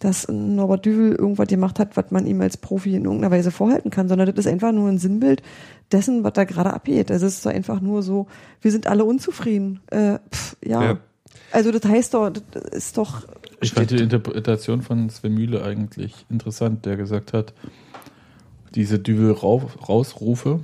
[0.00, 3.90] dass Norbert Düvel irgendwas gemacht hat, was man ihm als Profi in irgendeiner Weise vorhalten
[3.90, 5.42] kann, sondern das ist einfach nur ein Sinnbild
[5.92, 7.10] dessen, was da gerade abgeht.
[7.10, 8.26] Also es ist so einfach nur so,
[8.60, 9.80] wir sind alle unzufrieden.
[9.90, 10.82] Äh, pff, ja.
[10.82, 10.98] Ja.
[11.52, 13.22] Also das heißt doch, das ist doch
[13.60, 17.54] Ich fand die Interpretation von Sven Mühle eigentlich interessant, der gesagt hat,
[18.74, 20.60] diese Dübel-Rausrufe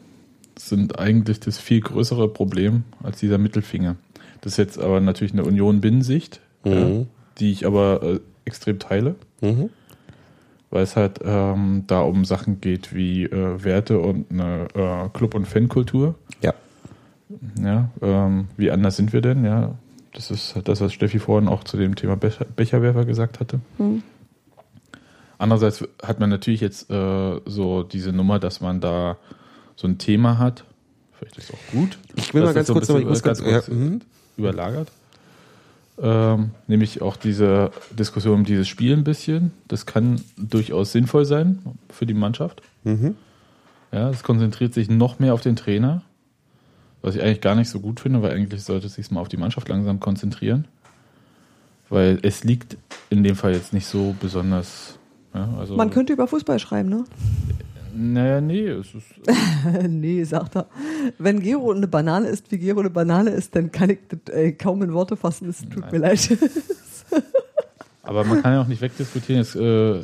[0.58, 3.96] sind eigentlich das viel größere Problem als dieser Mittelfinger.
[4.40, 7.06] Das ist jetzt aber natürlich eine Union-Binnensicht, ja, Mhm.
[7.38, 9.70] die ich aber äh, extrem teile, Mhm.
[10.70, 15.34] weil es halt ähm, da um Sachen geht wie äh, Werte und eine äh, Club-
[15.34, 16.14] und Fankultur.
[16.42, 16.52] Ja.
[17.60, 19.44] Ja, ähm, wie anders sind wir denn?
[19.44, 19.74] Ja,
[20.12, 23.60] das ist das, was Steffi vorhin auch zu dem Thema Becher, Becherwerfer gesagt hatte.
[23.78, 24.02] Hm.
[25.38, 29.16] Andererseits hat man natürlich jetzt äh, so diese Nummer, dass man da
[29.76, 30.64] so ein Thema hat.
[31.12, 31.98] Vielleicht ist es auch gut.
[32.16, 33.68] Ich will mal ganz das so kurz, aber ich bisschen, muss ganz, ganz ja, kurz
[33.68, 34.00] mhm.
[34.36, 34.88] überlagert.
[35.96, 39.52] Ähm, nämlich auch diese Diskussion um dieses Spiel ein bisschen.
[39.68, 42.62] Das kann durchaus sinnvoll sein für die Mannschaft.
[42.82, 43.14] Mhm.
[43.92, 46.02] Ja, es konzentriert sich noch mehr auf den Trainer,
[47.00, 49.28] was ich eigentlich gar nicht so gut finde, weil eigentlich sollte es sich mal auf
[49.28, 50.66] die Mannschaft langsam konzentrieren.
[51.88, 52.76] Weil es liegt
[53.10, 54.98] in dem Fall jetzt nicht so besonders.
[55.32, 57.04] Ja, also, Man könnte über Fußball schreiben, ne?
[57.96, 59.06] Naja, nee, es ist.
[59.88, 60.66] nee, sagt er.
[61.18, 64.52] Wenn Gero eine Banane ist, wie Gero eine Banane ist, dann kann ich das äh,
[64.52, 65.48] kaum in Worte fassen.
[65.48, 65.90] Es tut Nein.
[65.92, 66.36] mir leid.
[68.02, 69.40] Aber man kann ja auch nicht wegdiskutieren.
[69.40, 70.02] Es äh,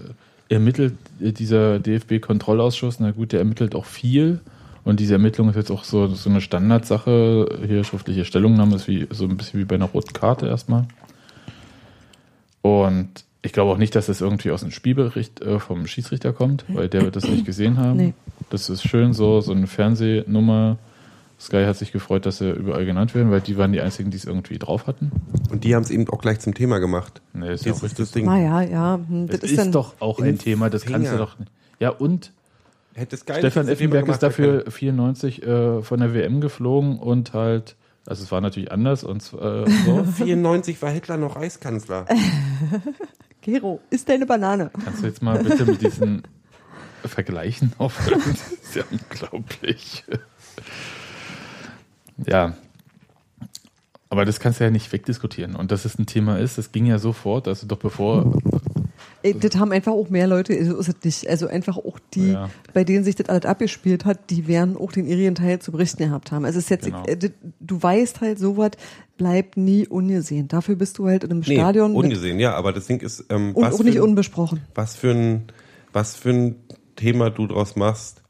[0.49, 4.41] ermittelt äh, dieser DFB-Kontrollausschuss, na gut, der ermittelt auch viel.
[4.84, 7.61] Und diese Ermittlung ist jetzt auch so, so eine Standardsache.
[7.66, 10.86] Hier schriftliche Stellungnahme ist wie, so ein bisschen wie bei einer roten Karte erstmal.
[12.62, 16.64] Und ich glaube auch nicht, dass das irgendwie aus dem Spielbericht äh, vom Schiedsrichter kommt,
[16.68, 17.97] weil der wird das nicht gesehen haben.
[17.97, 18.14] Nee.
[18.51, 20.76] Das ist schön so, so eine Fernsehnummer,
[21.41, 24.18] Sky hat sich gefreut, dass sie überall genannt werden, weil die waren die einzigen, die
[24.18, 25.11] es irgendwie drauf hatten.
[25.51, 27.22] Und die haben es eben auch gleich zum Thema gemacht.
[27.32, 28.05] Nee, ist ja Jetzt auch ist richtig.
[28.05, 28.26] das Ding.
[28.26, 31.16] Naja, ja, hm, das, Das ist, dann, doch auch ein Thema, das kannst du Finger.
[31.24, 31.51] doch nicht.
[31.78, 32.32] Ja, und
[32.93, 37.32] Hätte Sky Stefan das Effenberg ist gemacht, dafür 94 äh, von der WM geflogen und
[37.32, 39.64] halt, also es war natürlich anders und äh, so.
[39.86, 42.05] kann- 94 war Hitler noch Reichskanzler.
[43.43, 44.70] Gero, ist deine Banane.
[44.84, 46.22] Kannst du jetzt mal bitte mit diesen
[47.05, 48.22] Vergleichen aufhören?
[48.26, 50.05] Das ist ja unglaublich.
[52.26, 52.55] Ja.
[54.11, 55.55] Aber das kannst du ja nicht wegdiskutieren.
[55.57, 57.49] Und dass es ein Thema ist, das ging ja sofort.
[57.49, 58.38] Also doch bevor.
[59.22, 61.28] Das haben einfach auch mehr Leute, so ist es nicht.
[61.28, 62.50] Also einfach auch die, Ja.
[62.72, 66.02] bei denen sich das alles abgespielt hat, die werden auch den ihren Teil zu berichten
[66.04, 66.44] gehabt haben.
[66.44, 67.04] Also es ist jetzt, Genau.
[67.04, 67.16] äh,
[67.60, 68.70] du weißt halt, sowas
[69.18, 70.48] bleibt nie ungesehen.
[70.48, 73.54] Dafür bist du halt in einem Nee, Stadion ungesehen, ja, aber das Ding ist, ähm,
[73.54, 74.60] und was, auch nicht für, ein- unbesprochen.
[74.74, 75.42] was, für ein,
[75.92, 76.54] was für ein
[76.96, 78.22] Thema du draus machst.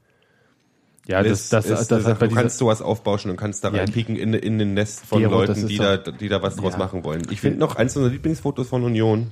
[1.07, 3.71] Ja, das, ist, das, ist, das, das, du dieser- kannst sowas aufbauschen und kannst da
[3.71, 3.79] Ja.
[3.79, 6.73] reinpieken in, in den Nest von Gero, Leuten, die doch- da, die da was draus
[6.75, 6.79] Ja.
[6.79, 7.23] machen wollen.
[7.31, 9.29] Ich finde noch, eins unserer Lieblingsfotos von Union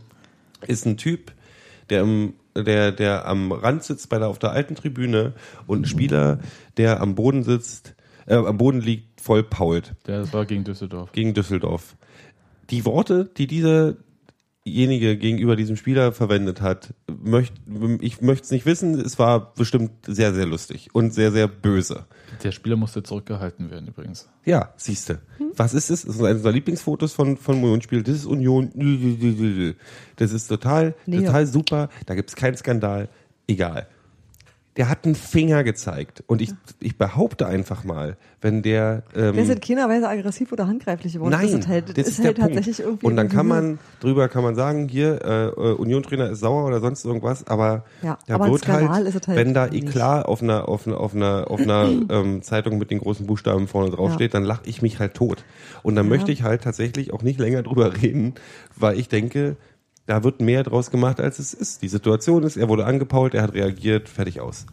[0.67, 1.33] ist ein Typ,
[1.91, 5.35] der, im, der, der am Rand sitzt bei der, auf der alten Tribüne
[5.67, 6.39] und ein Spieler,
[6.77, 7.95] der am Boden sitzt,
[8.27, 11.13] äh, am Boden liegt, voll pault das war gegen Düsseldorf.
[11.13, 11.97] gegen Düsseldorf.
[12.71, 13.47] Die Worte, die
[14.69, 17.55] dieserjenige gegenüber diesem Spieler verwendet hat, möcht,
[18.01, 22.05] ich möchte es nicht wissen, es war bestimmt sehr, sehr lustig und sehr, sehr böse.
[22.43, 24.29] Der Spieler musste zurückgehalten werden übrigens.
[24.45, 25.21] Ja, siehste.
[25.57, 26.03] Was ist es?
[26.03, 28.03] Das ist eines unserer Lieblingsfotos von, von Union-Spiel.
[28.03, 28.71] Das ist Union.
[30.17, 31.25] Das ist total, Nee.
[31.25, 31.89] total super.
[32.07, 33.09] Da gibt's keinen Skandal.
[33.47, 33.87] Egal.
[34.79, 36.23] Der hat einen Finger gezeigt.
[36.29, 39.03] Und ich, ich behaupte einfach mal, wenn der.
[39.15, 41.31] Ähm, Der ist in keiner Weise aggressiv oder handgreiflich geworden.
[41.33, 43.05] Nein, das ist halt, das ist halt tatsächlich irgendwie.
[43.07, 47.05] Und dann kann man drüber kann man sagen, hier äh, Union-Trainer ist sauer oder sonst
[47.05, 49.67] irgendwas, aber Ja, da aber wird halt, ist halt wenn da.
[49.67, 53.67] Eklat auf einer auf einer auf einer auf einer ähm, Zeitung mit den großen Buchstaben
[53.67, 54.15] vorne drauf Ja.
[54.15, 55.45] steht, dann lache ich mich halt tot.
[55.83, 56.11] Und dann Ja.
[56.11, 58.35] möchte ich halt tatsächlich auch nicht länger drüber reden,
[58.77, 59.57] weil ich denke,
[60.09, 61.83] da wird mehr draus gemacht, als es ist.
[61.83, 64.65] Die Situation ist, er wurde angepault, er hat reagiert, fertig aus.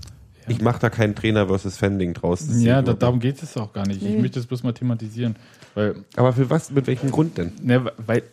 [0.47, 2.47] Ich mache da keinen Trainer versus Fan-Ding draus.
[2.47, 4.01] Das Ja, da, darum geht es auch gar nicht.
[4.01, 5.35] Ich möchte es bloß mal thematisieren.
[5.73, 5.95] Weil.
[6.15, 7.51] Aber für was, mit welchem Grund denn?
[7.61, 8.23] Ne, weil,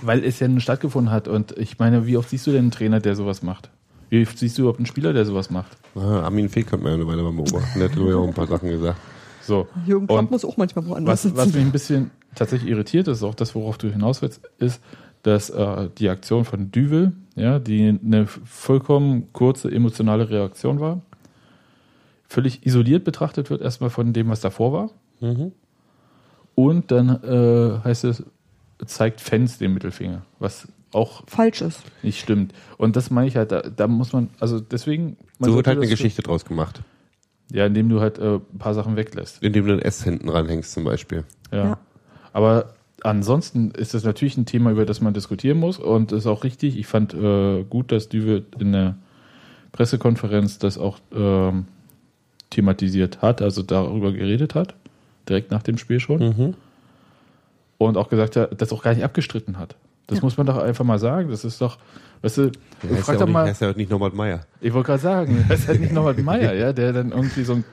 [0.00, 1.28] weil es ja nun stattgefunden hat.
[1.28, 3.68] Und ich meine, wie oft siehst du denn einen Trainer, der sowas macht?
[4.08, 5.76] Wie oft siehst du überhaupt einen Spieler, der sowas macht?
[5.94, 7.78] Ah, Armin Fee könnte man ja eine Weile mal beobachten.
[7.78, 8.98] Der hat ja auch ein paar Sachen gesagt.
[9.42, 9.68] So.
[9.84, 11.36] Jürgen Klopp muss auch manchmal woanders was, sitzen.
[11.36, 14.80] was mich ein bisschen tatsächlich irritiert, das ist auch das, worauf du hinaus willst, ist,
[15.26, 21.02] dass äh, die Aktion von Düvel, ja, die eine vollkommen kurze emotionale Reaktion war,
[22.28, 24.90] völlig isoliert betrachtet wird, erstmal von dem, was davor war.
[26.54, 28.22] Und dann äh, heißt es,
[28.84, 31.82] zeigt Fans den Mittelfinger, was auch falsch ist.
[32.04, 32.54] nicht stimmt.
[32.78, 35.16] Und das meine ich halt, da, da muss man, also deswegen.
[35.40, 36.82] man So wird halt eine Geschichte draus gemacht.
[37.50, 39.42] Ja, indem du halt äh, ein paar Sachen weglässt.
[39.42, 41.24] Indem du ein S hinten ranhängst zum Beispiel.
[41.50, 41.64] Ja.
[41.64, 41.78] Ja.
[42.32, 46.44] Aber ansonsten ist das natürlich ein Thema, über das man diskutieren muss und ist auch
[46.44, 46.78] richtig.
[46.78, 48.96] Ich fand äh, gut, dass Düwe in der
[49.72, 51.66] Pressekonferenz das auch ähm,
[52.50, 54.74] thematisiert hat, also darüber geredet hat,
[55.28, 56.18] direkt nach dem Spiel schon.
[56.20, 56.54] Mhm.
[57.78, 59.76] Und auch gesagt hat, das auch gar nicht abgestritten hat.
[60.06, 60.24] Das Ja.
[60.24, 61.30] muss man doch einfach mal sagen.
[61.30, 61.78] Das ist doch,
[62.22, 63.42] weißt du, Er heißt, frag ja doch nicht, mal.
[63.44, 64.46] er heißt ja nicht Norbert Meyer.
[64.60, 67.54] Ich wollte gerade sagen, das ist halt nicht Norbert Meyer, ja, der dann irgendwie so
[67.54, 67.64] einen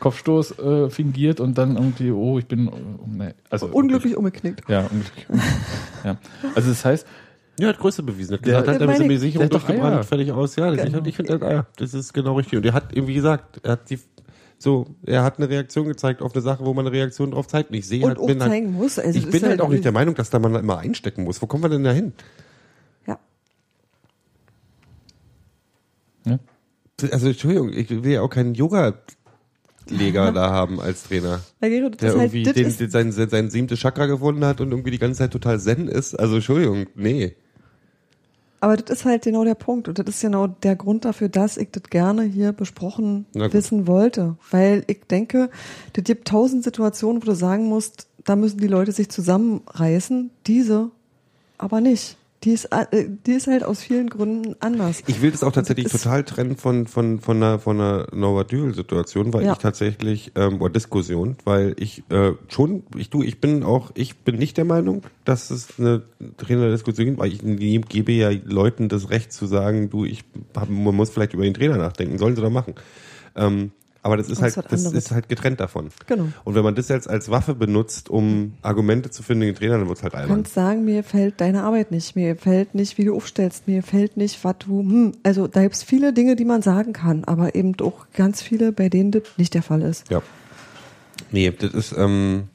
[0.00, 2.70] Kopfstoß äh, fingiert und dann irgendwie, oh, ich bin, äh,
[3.06, 4.68] nee, also Unglücklich umgeknickt.
[4.68, 5.26] Ja, unglücklich.
[6.04, 6.16] ja.
[6.54, 7.06] Also das heißt,
[7.60, 8.32] Ja, hat Größe bewiesen.
[8.34, 10.32] Hat Der- gesagt, hat der er meine mir ich, Sicherung der hat doch durchgebrannt, fertig
[10.32, 10.56] aus.
[10.56, 10.98] Ja, das, Genau.
[11.00, 11.66] ich, ich finde.
[11.76, 12.56] Das ist genau richtig.
[12.56, 13.98] Und er hat, wie gesagt, er hat die,
[14.62, 17.70] so, er hat eine Reaktion gezeigt auf eine Sache, wo man eine Reaktion drauf zeigt.
[17.70, 18.98] Und ich sehe Und halt, bin halt, muss.
[18.98, 21.42] Also ich bin ist halt auch nicht der Meinung, dass da man immer einstecken muss.
[21.42, 22.12] Wo kommen wir denn da hin?
[23.06, 23.18] Ja.
[26.24, 26.38] ja,
[27.10, 31.40] Also, Entschuldigung, ich will ja auch keinen Yoga-Leger da haben als Trainer.
[31.60, 34.06] Gero, das Der ist halt, irgendwie das den, ist, den, sein, sein, sein siebte Chakra
[34.06, 36.14] gefunden hat und irgendwie die ganze Zeit total zen ist.
[36.14, 37.34] Also, Entschuldigung, nee.
[38.62, 39.88] Aber das ist halt genau der Punkt.
[39.88, 44.36] Und das ist genau der Grund dafür, dass ich das gerne hier besprochen wissen wollte.
[44.52, 45.50] Weil ich denke,
[45.94, 50.30] das gibt tausend Situationen, wo du sagen musst, da müssen die Leute sich zusammenreißen.
[50.46, 50.92] Diese
[51.58, 52.16] aber nicht.
[52.44, 55.02] Die ist, äh, die ist halt aus vielen Gründen anders.
[55.06, 58.50] Ich will das auch tatsächlich Das total trennen von, von, von einer, von einer Norbert
[58.50, 59.52] Dühl-Situation, weil Ja.
[59.52, 64.18] ich tatsächlich, ähm, oder Diskussion, weil ich äh, schon, ich du, ich bin auch, ich
[64.18, 66.02] bin nicht der Meinung, dass es eine
[66.36, 70.24] Trainerdiskussion gibt, weil ich ge- gebe ja Leuten das Recht zu sagen, du, ich
[70.56, 72.74] hab, man muss vielleicht über den Trainer nachdenken, sollen sie doch machen.
[73.36, 73.70] Ähm,
[74.04, 74.92] aber das ist halt, das anderes.
[75.04, 75.88] ist halt getrennt davon.
[76.06, 76.28] Genau.
[76.44, 79.78] Und wenn man das jetzt als Waffe benutzt, um Argumente zu finden gegen den Trainer,
[79.78, 80.36] dann wird's halt Du albern.
[80.38, 84.16] kannst sagen, mir fällt deine Arbeit nicht, mir fällt nicht, wie du aufstellst, mir fällt
[84.16, 85.12] nicht, was du, hm.
[85.22, 88.88] Also da gibt's viele Dinge, die man sagen kann, aber eben auch ganz viele, bei
[88.88, 90.10] denen das nicht der Fall ist.
[90.10, 90.20] Ja.
[91.30, 92.48] Nee, das ist, ähm,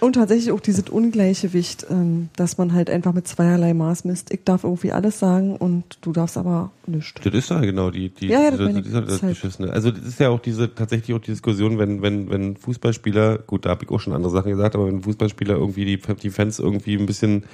[0.00, 4.32] Und tatsächlich auch dieses Ungleichgewicht, ähm, dass man halt einfach mit zweierlei Maß misst.
[4.32, 7.20] Ich darf irgendwie alles sagen und du darfst aber nichts.
[7.22, 9.72] Das ist ja genau die, die, Ja, ja, das Das das ist halt- Beschissene.
[9.72, 13.66] Also das ist ja auch diese tatsächlich auch die Diskussion, wenn wenn wenn Fußballspieler, gut,
[13.66, 16.58] da habe ich auch schon andere Sachen gesagt, aber wenn Fußballspieler irgendwie die die Fans
[16.58, 17.44] irgendwie ein bisschen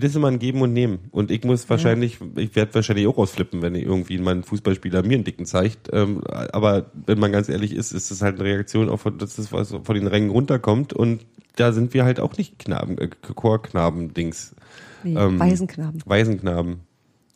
[0.00, 0.98] das ist immer ein Geben und Nehmen.
[1.10, 5.14] Und ich muss wahrscheinlich, ich werde wahrscheinlich auch ausflippen, wenn irgendwie mal ein Fußballspieler mir
[5.14, 5.88] einen Dicken zeigt.
[5.92, 9.52] Ähm, aber wenn man ganz ehrlich ist, ist das halt eine Reaktion auf, das ist,
[9.52, 10.92] was von den Rängen runterkommt.
[10.92, 11.24] Und
[11.56, 14.54] da sind wir halt auch nicht Knaben, äh, Chorknaben-Dings.
[15.02, 16.02] Nee, Ähm, Waisenknaben.
[16.06, 16.80] Waisenknaben.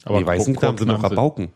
[0.05, 1.49] Aber nee, Waisenknaben sind Chorknaben Rabauken.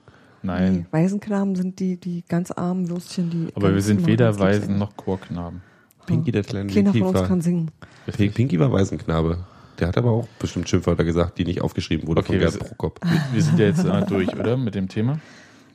[0.42, 0.72] Nein.
[0.74, 3.48] Nee, Waisenknaben sind die, die ganz armen Würstchen, die.
[3.55, 5.62] Aber wir sind weder Waisen noch Chorknaben.
[6.07, 7.70] Pinky, der kleine Keiner von uns kann singen.
[8.16, 9.38] Pink- Pinky war Waisenknabe.
[9.78, 12.60] Der hat aber auch bestimmt Schimpfwörter gesagt, die nicht aufgeschrieben wurden Okay, von Gerd wir-
[12.60, 13.00] Prokop.
[13.32, 14.56] Wir sind ja jetzt äh, durch, oder?
[14.56, 15.18] Mit dem Thema.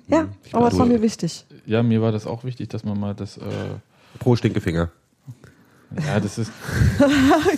[0.08, 1.46] Ja, Ich aber das glaube- war mir wichtig.
[1.66, 3.38] Ja, mir war das auch wichtig, dass man mal das.
[3.38, 3.42] Äh,
[4.20, 4.90] Pro Stinkefinger.
[6.06, 6.52] ja, das ist.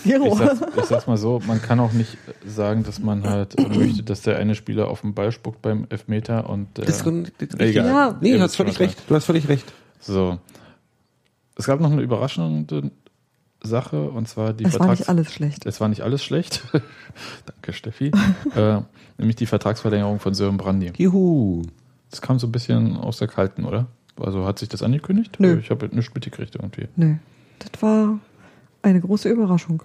[0.04, 3.68] Ich sag's, ich sag's mal so, man kann auch nicht sagen, dass man halt äh,
[3.68, 6.80] möchte, dass der eine Spieler auf den Ball spuckt beim Elfmeter und.
[6.80, 7.86] Äh, Das ein- das Egal.
[7.86, 8.18] Ja.
[8.22, 8.98] Nee, du hast völlig recht.
[9.08, 9.72] Du hast völlig recht.
[10.00, 10.40] So.
[11.58, 12.90] Es gab noch eine überraschende
[13.62, 15.66] Sache und zwar die Es war Vertrags nicht alles schlecht.
[15.66, 16.64] Es war nicht alles schlecht.
[17.46, 18.12] Danke, Steffi.
[18.56, 18.82] äh,
[19.18, 20.94] nämlich die Vertragsverlängerung von Sören Brandy.
[20.98, 21.64] Juhu.
[22.10, 23.88] Das kam so ein bisschen aus der Kalten, oder?
[24.20, 25.38] Also hat sich das angekündigt?
[25.40, 25.60] Nö.
[25.60, 26.88] Ich habe nichts mitgekriegt irgendwie.
[26.96, 27.20] Nee.
[27.60, 28.20] Das war
[28.82, 29.84] eine große Überraschung.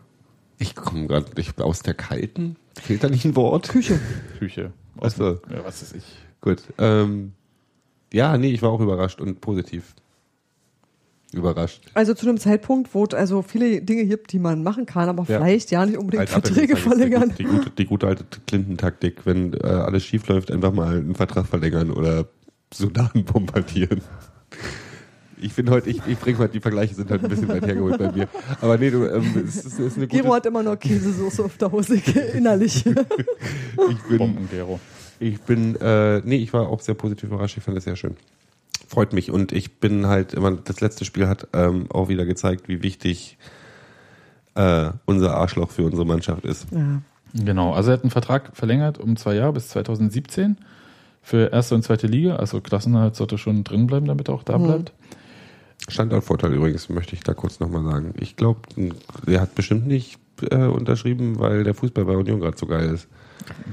[0.59, 2.57] Ich komme gerade nicht aus der kalten.
[2.81, 3.69] Fehlt da nicht ein Wort?
[3.69, 3.99] Küche.
[4.39, 4.73] Küche.
[5.01, 5.41] Ach so.
[5.51, 6.05] Ja, was ist ich?
[6.41, 6.63] Gut.
[6.79, 7.33] Ähm,
[8.13, 9.95] ja, nee, ich war auch überrascht und positiv.
[11.37, 11.83] Überrascht.
[11.95, 15.25] Also zu einem Zeitpunkt, wo es also viele Dinge gibt, die man machen kann, aber
[15.29, 15.39] Ja.
[15.39, 17.31] vielleicht ja nicht unbedingt Als Verträge verlängern.
[17.39, 21.15] Die, die, gute, die gute alte Clinton-Taktik, wenn äh, alles schief läuft, einfach mal einen
[21.15, 22.27] Vertrag verlängern oder
[22.73, 24.01] Sudan bombardieren.
[25.41, 27.99] Ich bin heute, ich, ich bringe heute, die Vergleiche sind halt ein bisschen weit hergeholt
[27.99, 28.29] bei mir.
[28.61, 31.45] Aber nee, du, ähm, es ist, es ist eine gute, Gero hat immer noch Käsesoße
[31.45, 32.01] auf der Hose
[32.35, 32.87] innerlich.
[32.87, 34.81] ich bin, Bombengero.
[35.21, 38.17] ich bin, äh, nee, ich war auch sehr positiv überrascht, ich fand es sehr schön.
[38.89, 42.69] Freut mich und ich bin halt immer, das letzte Spiel hat ähm, auch wieder gezeigt,
[42.69, 43.39] wie wichtig
[44.55, 46.67] äh, unser Arschloch für unsere Mannschaft ist.
[46.71, 47.01] ja.
[47.37, 50.57] Genau, also er hat einen Vertrag verlängert um zwei Jahre bis 2017
[51.21, 52.37] für erste und zweite Liga.
[52.37, 54.63] Also Klassenerhalt sollte schon drin bleiben, damit er auch da Mhm.
[54.67, 54.93] bleibt.
[55.89, 58.15] Standortvorteil übrigens, möchte ich da kurz nochmal sagen.
[58.21, 58.61] Ich glaube,
[59.27, 60.19] der hat bestimmt nicht
[60.51, 63.09] äh, unterschrieben, weil der Fußball bei Union gerade so geil ist.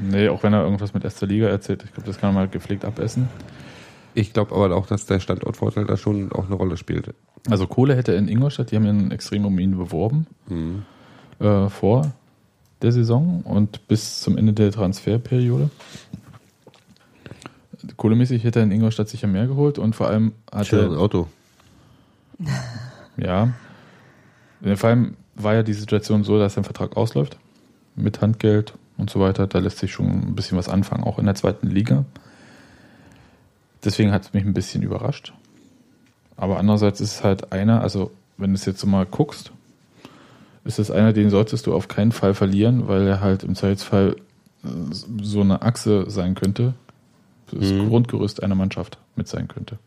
[0.09, 1.83] Nee, auch wenn er irgendwas mit erster Liga erzählt.
[1.85, 3.29] Ich glaube, das kann man mal gepflegt abessen.
[4.13, 7.13] Ich glaube aber auch, dass der Standortvorteil da schon auch eine Rolle spielt.
[7.49, 10.27] Also Kohle hätte er in Ingolstadt, die haben ihn extrem um ihn beworben
[11.39, 12.13] äh, vor
[12.81, 15.69] der Saison und bis zum Ende der Transferperiode.
[17.97, 21.27] Kohlemäßig hätte er in Ingolstadt sicher mehr geholt und vor allem hat Schönes er, Auto.
[23.17, 23.53] ja,
[24.75, 27.37] vor allem war ja die Situation so, dass sein Vertrag ausläuft
[27.95, 29.47] mit Handgeld und so weiter.
[29.47, 32.05] Da lässt sich schon ein bisschen was anfangen, auch in der zweiten Liga.
[33.83, 35.33] Deswegen hat es mich ein bisschen überrascht.
[36.37, 39.51] Aber andererseits ist es halt einer, also wenn du es jetzt so mal guckst,
[40.63, 44.15] ist es einer, den solltest du auf keinen Fall verlieren, weil er halt im Zweifelsfall
[44.63, 44.67] äh,
[45.21, 46.73] so eine Achse sein könnte,
[47.51, 47.89] das Mhm.
[47.89, 49.77] Grundgerüst einer Mannschaft mit sein könnte.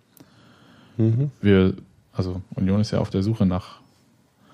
[0.96, 1.30] Mhm.
[1.40, 1.74] Wir,
[2.12, 3.80] also Union ist ja auf der Suche nach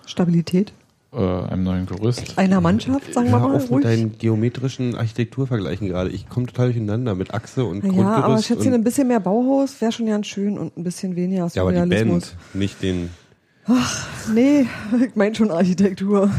[0.07, 0.72] Stabilität
[1.13, 2.39] äh, einem neuen Gerüst.
[2.39, 3.85] einer Mannschaft, sagen wir Hör mal auf mit ruhig.
[3.85, 6.11] deinen geometrischen Architekturvergleichen gerade.
[6.11, 8.25] Ich komme total durcheinander mit Achse und Ja, Grundgerüst.
[8.25, 11.63] aber schätzchen, ein bisschen mehr Bauhaus wäre schon ganz schön und ein bisschen weniger ja,
[11.63, 11.89] aber die.
[11.89, 13.11] Band, nicht den.
[14.35, 14.67] Nee,
[15.05, 16.31] ich meine schon Architektur.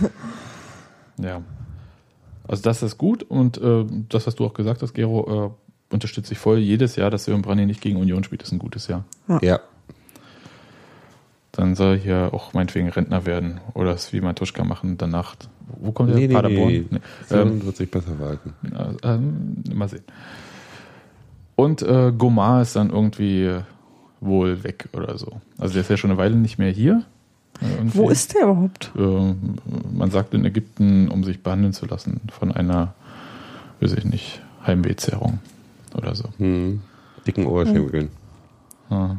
[1.17, 1.41] Ja.
[2.47, 5.53] Also das ist gut und äh, das, was du auch gesagt hast, Gero,
[5.91, 6.57] äh, unterstütze ich voll.
[6.59, 9.05] Jedes Jahr, dass Sören Brandy nicht gegen Union spielt, ist ein gutes Jahr.
[9.41, 9.59] Ja.
[11.51, 15.35] Dann soll er hier auch meinetwegen Rentner werden oder es wie Matuschka machen danach.
[15.79, 16.15] Wo kommt der?
[16.15, 16.71] Nee, Paderborn?
[16.71, 16.85] nee.
[16.89, 16.99] Nee.
[17.29, 18.53] Ähm, wird sich besser verhalten.
[19.03, 20.03] äh, ähm, mal sehen.
[21.55, 23.61] Und äh, Gomar ist dann irgendwie äh,
[24.21, 25.41] wohl weg oder so.
[25.57, 27.03] Also der ist ja schon eine Weile nicht mehr hier.
[27.61, 27.97] Äh, irgendwie.
[27.97, 28.91] Wo ist der überhaupt?
[28.97, 29.33] Äh,
[29.93, 32.93] man sagt in Ägypten, um sich behandeln zu lassen von einer,
[33.81, 35.39] weiß ich nicht, Heimwehzerrung
[35.95, 36.25] oder so.
[36.37, 36.81] Hm.
[37.27, 38.09] Dicken Oberschenkeln.
[38.89, 39.17] Ah,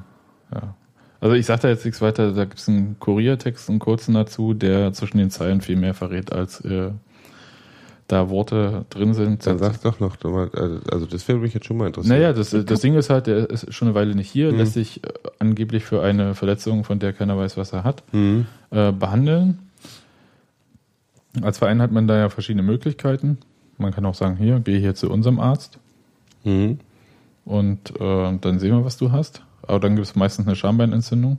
[0.53, 0.75] ja.
[1.23, 4.55] Also ich sage da jetzt nichts weiter, da gibt es einen Kuriertext, einen kurzen dazu,
[4.55, 6.91] der zwischen den Zeilen viel mehr verrät, als äh,
[8.09, 9.47] da Worte drin sind.
[9.47, 12.17] Dann sag doch noch, also das würde mich jetzt schon mal interessieren.
[12.19, 14.59] Naja, das, das Ding ist halt, der ist schon eine Weile nicht hier, Mhm.
[14.59, 15.09] lässt sich äh,
[15.39, 18.47] angeblich für eine Verletzung, von der keiner weiß, was er hat, Hm.
[18.73, 19.61] äh, behandeln.
[21.41, 23.39] Als Verein hat man da ja verschiedene Möglichkeiten.
[23.79, 25.79] Man kann auch sagen, hier, geh hier zu unserem Arzt
[26.43, 26.81] Hm.
[27.45, 29.43] und äh, dann sehen wir, was du hast.
[29.67, 31.39] Aber dann gibt es meistens eine Schambeinentzündung.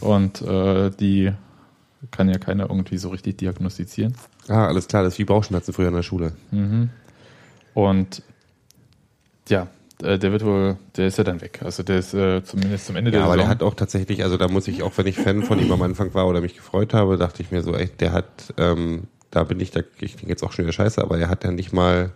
[0.00, 1.32] Und äh, die
[2.10, 4.14] kann ja keiner irgendwie so richtig diagnostizieren.
[4.48, 6.32] Ah, alles klar, das ist wie Bauchschmerzen früher in der Schule.
[6.50, 6.90] Mhm.
[7.74, 8.22] Und
[9.48, 9.68] ja,
[10.02, 11.60] äh, der wird wohl, der ist ja dann weg.
[11.62, 13.50] Also der ist äh, zumindest zum Ende Ja, der aber der Saison.
[13.50, 16.14] hat auch tatsächlich, also da muss ich auch, wenn ich Fan von ihm am Anfang
[16.14, 19.60] war oder mich gefreut habe, dachte ich mir so, echt, der hat, ähm, da bin
[19.60, 21.94] ich, da ich klinge jetzt auch schon wieder scheiße, aber er hat ja nicht mal
[22.04, 22.12] der,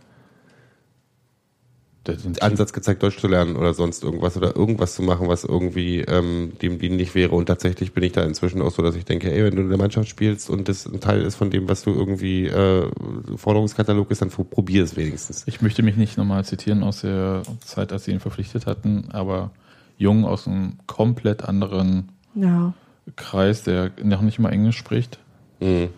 [2.06, 6.00] den Ansatz gezeigt, Deutsch zu lernen oder sonst irgendwas oder irgendwas zu machen, was irgendwie
[6.00, 7.32] ähm, dem dienlich wäre.
[7.32, 9.68] Und tatsächlich bin ich da inzwischen auch so, dass ich denke, ey, wenn du in
[9.68, 12.90] der Mannschaft spielst und das ein Teil ist von dem, was du irgendwie äh,
[13.36, 15.44] Forderungskatalog ist, dann probier es wenigstens.
[15.46, 19.50] Ich möchte mich nicht nochmal zitieren aus der Zeit, als sie ihn verpflichtet hatten, aber
[19.96, 22.74] Jung aus einem komplett anderen Ja.
[23.16, 25.18] Kreis, der noch nicht mal Englisch spricht.
[25.60, 25.88] Mhm.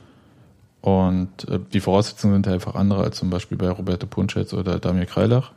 [0.81, 5.07] Und äh, die Voraussetzungen sind einfach andere als zum Beispiel bei Roberto Punschetz oder Damir
[5.07, 5.51] Kreilach.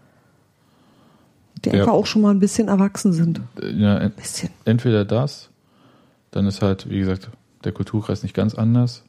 [1.66, 1.80] Die Ja.
[1.82, 3.42] einfach auch schon mal ein bisschen erwachsen sind.
[3.62, 4.50] Äh, Ja, en- Bisschen.
[4.66, 5.50] entweder das,
[6.32, 7.30] dann ist halt, wie gesagt,
[7.64, 9.04] der Kulturkreis nicht ganz anders.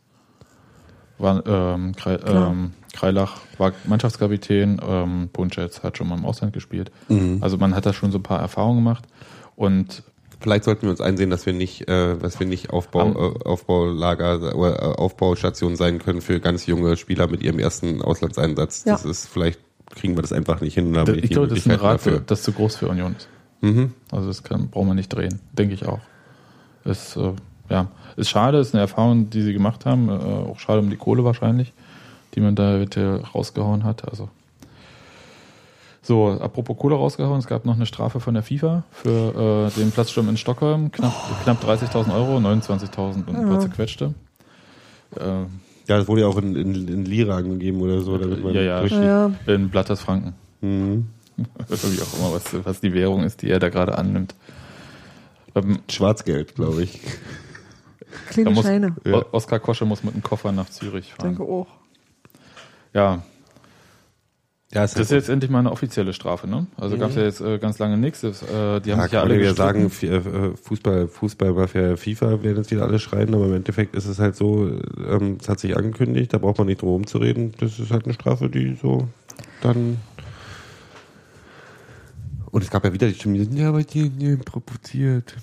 [1.19, 6.91] War, ähm, Krei, ähm, Kreilach war Mannschaftskapitän, ähm, Punschetz hat schon mal im Ausland gespielt.
[7.09, 7.39] Mhm.
[7.43, 9.05] Also man hat da schon so ein paar Erfahrungen gemacht.
[9.55, 10.03] Und
[10.43, 14.57] Vielleicht sollten wir uns einsehen, dass wir nicht, äh, dass wir nicht Aufbau, äh, Aufbaulager
[14.57, 18.85] oder äh, Aufbaustation sein können für ganz junge Spieler mit ihrem ersten Auslandseinsatz.
[18.87, 18.93] Ja.
[18.95, 19.61] Das ist vielleicht
[19.91, 20.89] kriegen wir das einfach nicht hin.
[20.89, 22.25] und haben ich die glaube, das ist ein Rad, für, dafür.
[22.27, 23.29] das zu groß für Union ist.
[23.61, 23.93] Mhm.
[24.11, 26.01] Also das kann, braucht man nicht drehen, denke ich auch.
[26.85, 27.33] Ist, äh,
[27.69, 30.09] ja, ist schade, ist eine Erfahrung, die sie gemacht haben.
[30.09, 31.73] Äh, auch schade um die Kohle wahrscheinlich,
[32.35, 32.83] die man da
[33.35, 34.09] rausgehauen hat.
[34.09, 34.31] Also
[36.03, 39.91] so, apropos Kohle rausgehauen, es gab noch eine Strafe von der FIFA für äh, den
[39.91, 40.91] Platzsturm in Stockholm.
[40.91, 41.13] Knapp,
[41.45, 44.15] knapp 30.000 Euro, 29.000 und ein paar zerquetschte.
[45.17, 45.45] Äh,
[45.91, 48.61] Ja, das wurde ja auch in, in, in Lira angegeben oder so, damit man Ja,
[48.63, 48.79] ja.
[48.79, 49.01] richtig.
[49.03, 49.53] Ja, ja.
[49.55, 50.35] in Blatters Franken.
[50.61, 51.09] Mhm.
[51.37, 54.37] Wie auch immer, was, was die Währung ist, die er da gerade annimmt.
[55.57, 57.01] Ähm, Schwarzgeld, glaube ich.
[57.03, 58.95] Da Kleine muss, Scheine.
[59.05, 61.37] O- Oskar Kosche muss mit dem Koffer nach Zürich fahren.
[61.37, 61.67] Danke auch.
[62.95, 63.23] Ja,
[64.73, 66.69] Ja, das ist jetzt endlich mal eine offizielle Strafe, ne?
[66.77, 68.23] Also gab es ja jetzt äh, ganz lange nichts.
[68.23, 68.31] Äh,
[68.81, 69.91] die haben ja, sich ja alle gestritten.
[69.91, 73.97] sagen, äh, Fußball, Fußball war für FIFA, werden jetzt wieder alle schreien, aber im Endeffekt
[73.97, 74.69] ist es halt so,
[75.09, 77.53] ähm, es hat sich angekündigt, da braucht man nicht drum herum zu reden.
[77.59, 79.09] Das ist halt eine Strafe, die so
[79.61, 79.99] dann.
[82.53, 85.35] Und es gab ja wieder die Stimmen, die sagen, ja, aber die, die provoziert.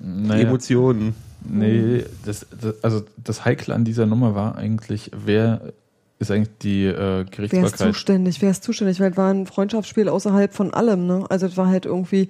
[0.00, 1.14] Naja, Emotionen.
[1.48, 5.72] nee, das, das, also das Heikle an dieser Nummer war eigentlich, wer
[6.20, 7.78] ist eigentlich die äh, Wer ist Gerichtsbarkeit?
[7.94, 8.40] zuständig?
[8.40, 9.00] Wer ist zuständig?
[9.00, 11.24] Weil es war ein Freundschaftsspiel außerhalb von allem, ne?
[11.28, 12.28] Also es war halt irgendwie,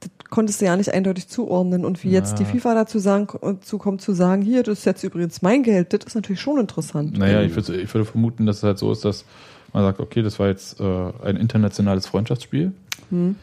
[0.00, 1.84] das konntest du ja nicht eindeutig zuordnen.
[1.84, 2.44] Und wie jetzt die.
[2.44, 6.00] FIFA dazu sagen, dazu kommt zu sagen, hier, das ist jetzt übrigens mein Geld, das
[6.06, 7.18] ist natürlich schon interessant.
[7.18, 9.24] Naja, ich würde, ich würde vermuten, dass es halt so ist, dass
[9.72, 10.84] man sagt, okay, das war jetzt äh,
[11.24, 12.72] ein internationales Freundschaftsspiel.
[13.10, 13.34] Hm.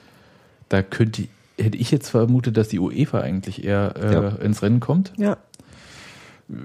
[0.70, 1.28] Da könnte,
[1.60, 4.30] hätte ich jetzt vermutet, dass die UEFA eigentlich eher äh, Ja.
[4.42, 5.14] ins Rennen kommt.
[5.18, 5.38] Ja,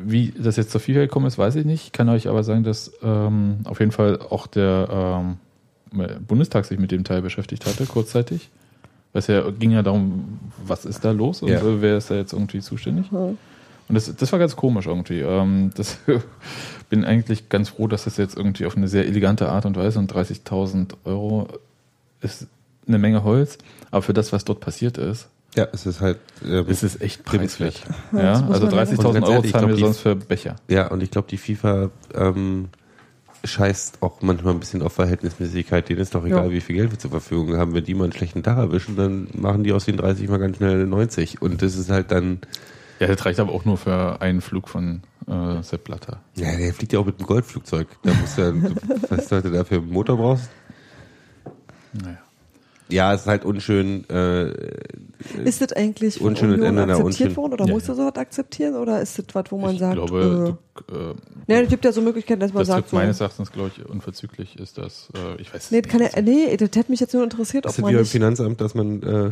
[0.05, 1.84] Wie das jetzt zur FIFA gekommen ist, weiß ich nicht.
[1.86, 5.26] Ich kann euch aber sagen, dass ähm, auf jeden Fall auch der
[5.93, 8.51] ähm, Bundestag sich mit dem Teil beschäftigt hatte, kurzzeitig.
[9.12, 11.61] Weil es ja ging ja darum, was ist da los und Ja.
[11.62, 13.07] wer ist da jetzt irgendwie zuständig.
[13.11, 13.18] Ja.
[13.89, 15.20] Und das, das war ganz komisch irgendwie.
[15.20, 15.99] Ähm, das
[16.91, 19.99] bin eigentlich ganz froh, dass das jetzt irgendwie auf eine sehr elegante Art und Weise
[19.99, 21.49] und 30.000 Euro
[22.20, 22.47] ist
[22.86, 23.59] eine Menge Holz,
[23.91, 25.28] aber für das, was dort passiert ist,
[25.59, 26.18] Ja, es ist halt.
[26.68, 27.82] Ist es echt preiswert.
[28.12, 30.56] Ja, also man leider- 30.000 Und ganz Euro zahlen glaub, wir sonst für Becher.
[30.68, 32.68] Ja, und ich glaube, die FIFA ähm,
[33.44, 35.88] scheißt auch manchmal ein bisschen auf Verhältnismäßigkeit.
[35.88, 36.50] Denen ist doch egal, Ja.
[36.52, 37.74] wie viel Geld wir zur Verfügung haben.
[37.74, 40.56] Wenn die mal einen schlechten Tag erwischen, dann machen die aus den 30 mal ganz
[40.56, 41.40] schnell 90.
[41.42, 42.38] Und das ist halt dann,
[43.00, 46.20] Ja, das reicht aber auch nur für einen Flug von äh, Sepp Blatter.
[46.36, 47.86] ja, der fliegt ja auch mit einem Goldflugzeug.
[48.02, 48.52] Da musst du ja,
[49.11, 50.48] was du da für einen Motor brauchst.
[51.92, 52.18] Naja.
[52.91, 54.09] Ja, es ist halt unschön.
[54.09, 54.53] Äh,
[55.45, 58.76] Ist das eigentlich Unschön und Union Ende, akzeptiert worden oder Ja, musst du sowas akzeptieren
[58.76, 61.14] oder ist das was, wo man ich sagt, glaube, äh, du, äh,
[61.49, 63.70] ja, es gibt ja so Möglichkeiten, dass man das sagt, wird so, meines Erachtens, glaube
[63.76, 67.01] ich, unverzüglich ist das, äh, ich weiß nee, das kann ja, nee, das hätte mich
[67.01, 69.30] jetzt nur interessiert, ist ob das man wie beim nicht, Finanzamt, dass man, äh,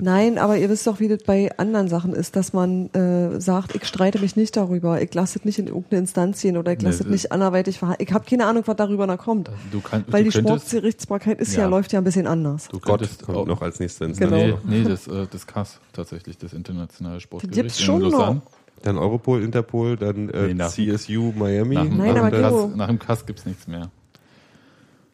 [0.00, 3.74] nein, aber ihr wisst doch, wie das bei anderen Sachen ist, dass man äh, sagt,
[3.74, 6.82] ich streite mich nicht darüber, ich lasse das nicht in irgendeine Instanz gehen oder ich
[6.82, 9.80] lasse Nee, das nicht anderweitig verhalten, ich habe keine Ahnung, was darüber noch kommt, du,
[9.80, 11.62] kann, weil du die könntest, Sportgerichtsbarkeit ist ja.
[11.62, 11.68] Ja.
[11.68, 12.68] läuft ja ein bisschen anders.
[12.68, 14.18] du Gott könntest kommt auch, noch als nächstes.
[14.18, 14.36] Genau.
[14.36, 18.42] Nee, nee, das, äh, das CAS tatsächlich, das internationale Sportgericht gibt's schon in Lausanne.
[18.82, 21.74] Dann Europol, Interpol, dann äh, Nee, nach- CSU Miami.
[21.76, 23.90] Nach, dem- Nein, nach, aber CAS, nach dem CAS gibt es nichts mehr.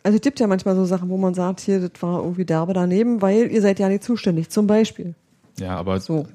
[0.05, 2.73] Also es gibt ja manchmal so Sachen, wo man sagt, hier, das war irgendwie derbe
[2.73, 5.15] daneben, weil ihr seid ja nicht zuständig, zum Beispiel.
[5.61, 6.27] Ja, aber So.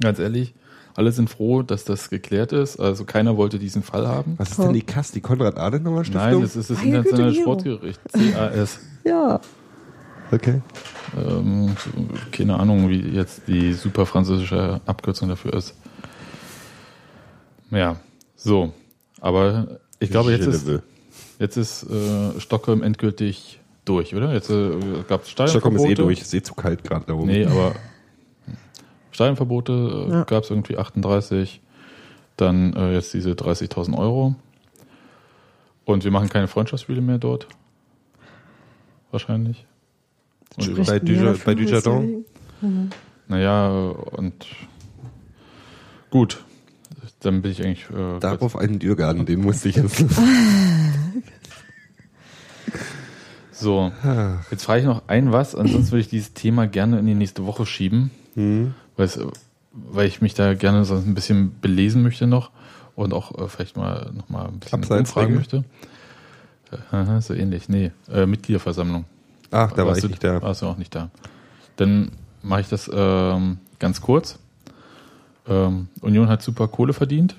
[0.00, 0.54] ganz ehrlich,
[0.94, 2.78] alle sind froh, dass das geklärt ist.
[2.78, 4.34] Also keiner wollte diesen Fall haben.
[4.36, 6.22] Was ist denn die KAS, die Konrad-Adenauer-Stiftung?
[6.30, 7.42] Nein, das ist das Güte, internationale Gero.
[7.42, 8.78] Sportgericht, CAS.
[9.04, 9.38] Ja.
[10.32, 10.62] Okay.
[11.14, 11.76] Ähm,
[12.32, 15.74] keine Ahnung, wie jetzt die super französische Abkürzung dafür ist.
[17.70, 17.96] Ja,
[18.36, 18.72] so.
[19.20, 20.66] Aber ich glaube, jetzt ist,
[21.44, 24.32] jetzt ist äh, Stockholm endgültig durch, oder?
[24.32, 24.70] Jetzt äh,
[25.08, 25.50] gab es Stadionverbote.
[25.50, 27.26] Stockholm ist eh durch, ist eh zu kalt gerade da oben.
[27.26, 27.74] Nee, aber
[29.12, 29.72] Stadionverbote
[30.08, 30.24] äh, Ja.
[30.24, 31.60] gab es irgendwie 38,
[32.36, 34.34] dann äh, jetzt diese 30.000 Euro.
[35.84, 37.46] Und wir machen keine Freundschaftsspiele mehr dort.
[39.10, 39.66] Wahrscheinlich.
[40.56, 42.24] Und bei Dujardin?
[42.60, 42.90] deswegen.
[43.28, 44.46] Naja, und
[46.10, 46.42] gut.
[47.24, 47.84] Dann bin ich eigentlich.
[47.90, 50.04] Äh, Darauf einen Dürgarten, den musste ich jetzt.
[53.52, 53.92] so,
[54.50, 57.46] jetzt frage ich noch ein was, ansonsten würde ich dieses Thema gerne in die nächste
[57.46, 58.74] Woche schieben, Hm.
[58.96, 59.08] weil,
[60.06, 62.50] ich mich da gerne so ein bisschen belesen möchte noch
[62.96, 65.36] und auch äh, vielleicht mal noch mal ein bisschen Dinge?
[65.38, 65.64] möchte.
[66.72, 69.04] Äh, aha, so ähnlich, nee, äh, Mitgliederversammlung.
[69.50, 70.42] Ach, da war Warst ich du- nicht da.
[70.42, 71.10] Warst du auch nicht da.
[71.76, 72.10] Dann
[72.42, 74.38] mache ich das ähm, ganz kurz.
[75.48, 77.36] Ähm, Union hat super Kohle verdient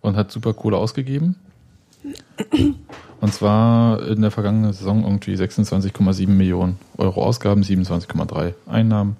[0.00, 1.36] und hat super Kohle ausgegeben.
[3.20, 9.16] Und zwar in der vergangenen Saison irgendwie 26,7 Millionen Euro Ausgaben, 27,3 Einnahmen.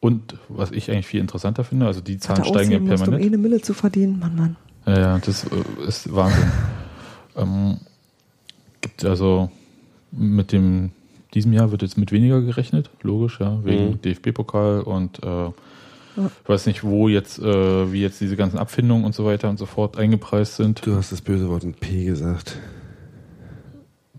[0.00, 3.08] Und was ich eigentlich viel interessanter finde, also die Zahlen steigen ja ausheben musst, um
[3.08, 3.26] eh permanent.
[3.26, 4.56] eine Mille zu verdienen, Mann, Mann.
[4.86, 6.50] Ja, ja, das äh, ist Wahnsinn.
[7.36, 7.76] ähm,
[8.80, 9.50] gibt also
[10.10, 10.90] mit dem
[11.34, 14.02] diesem Jahr wird jetzt mit weniger gerechnet, logisch, ja, wegen Mhm.
[14.02, 15.50] DFB-Pokal und äh,
[16.16, 19.58] ich weiß nicht, wo jetzt, äh, wie jetzt diese ganzen Abfindungen und so weiter und
[19.58, 20.84] so fort eingepreist sind.
[20.86, 22.56] Du hast das böse Wort mit P gesagt.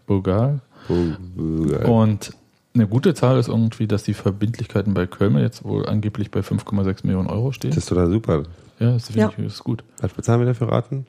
[0.05, 0.59] Bulgar.
[0.89, 2.33] Oh, Und
[2.73, 7.05] eine gute Zahl ist irgendwie, dass die Verbindlichkeiten bei Köln jetzt wohl angeblich bei 5,6
[7.05, 7.71] Millionen Euro stehen.
[7.71, 8.43] Das ist total super.
[8.79, 9.29] ja, das finde Ja.
[9.29, 9.83] ich das ist gut.
[9.99, 11.05] Was bezahlen wir dafür Raten?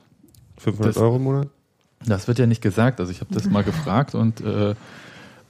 [0.58, 1.48] 500 Das- Euro im Monat?
[2.04, 2.98] Das wird ja nicht gesagt.
[2.98, 4.74] Also ich habe das mal gefragt und äh,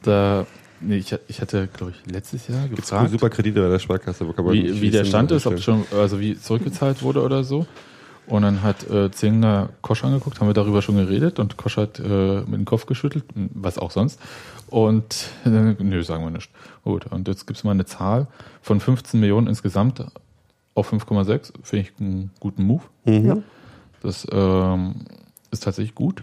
[0.02, 0.46] da,
[0.82, 4.26] nee, ich, ich hatte, glaube ich, letztes Jahr Gibt's gefragt, super Kredite bei der Sparkasse?
[4.26, 7.44] Wo kann man wie, wie der Stand ist, ob schon, also wie zurückgezahlt wurde oder
[7.44, 7.66] so.
[8.26, 11.98] Und dann hat äh, Zingler Kosch angeguckt, haben wir darüber schon geredet und Kosch hat
[11.98, 14.20] äh, mit dem Kopf geschüttelt, was auch sonst.
[14.68, 16.50] Und äh, nö, sagen wir nicht.
[16.84, 18.28] Gut, und jetzt gibt's mal eine Zahl
[18.60, 20.04] von 15 Millionen insgesamt
[20.74, 21.52] auf 5,6.
[21.62, 22.82] Finde ich einen guten Move.
[23.04, 23.26] Mhm.
[23.26, 23.36] Ja.
[24.02, 25.06] Das ähm,
[25.50, 26.22] ist tatsächlich gut.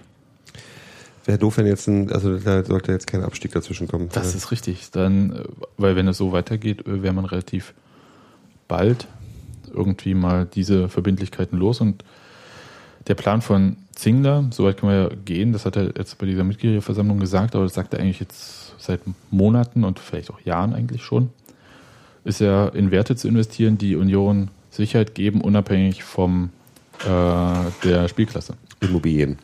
[1.30, 4.10] Wäre doof, wenn jetzt ein, also da sollte jetzt kein Abstieg dazwischen kommen.
[4.12, 4.90] Das ist richtig.
[4.90, 5.44] Dann, äh,
[5.78, 7.76] weil wenn es so weitergeht, äh, wäre man relativ
[8.68, 9.08] bald
[9.72, 11.82] irgendwie mal diese Verbindlichkeiten los.
[11.82, 12.04] Und
[13.08, 16.44] der Plan von Zingler, soweit können wir ja gehen, das hat er jetzt bei dieser
[16.44, 21.04] Mitgliederversammlung gesagt, aber das sagt er eigentlich jetzt seit Monaten und vielleicht auch Jahren eigentlich
[21.04, 21.30] schon,
[22.24, 26.50] ist ja in Werte zu investieren, die Union Sicherheit geben, unabhängig vom
[27.06, 27.08] äh,
[27.84, 28.56] der Spielklasse.
[28.80, 29.38] Immobilien.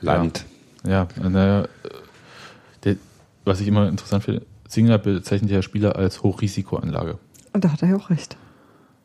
[0.00, 0.44] Land.
[0.48, 0.55] Ja,
[0.86, 1.66] naja, äh,
[2.84, 2.96] der,
[3.44, 7.18] was ich immer interessant finde, Zingler bezeichnet ja Spieler als Hochrisikoanlage.
[7.52, 8.36] Und da hat er ja auch recht.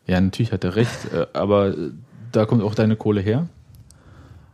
[0.07, 1.73] Ja, natürlich hat er recht, äh, aber
[2.31, 3.47] da kommt auch deine Kohle her.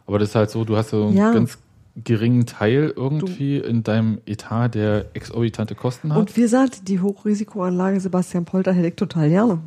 [0.05, 1.31] Aber das ist halt so, du hast so einen Ja.
[1.33, 1.57] ganz
[2.03, 6.19] geringen Teil irgendwie in deinem Etat, der exorbitante Kosten hat.
[6.19, 9.59] Und wie gesagt, die Hochrisikoanlage Sebastian Polter hätte ich total gerne.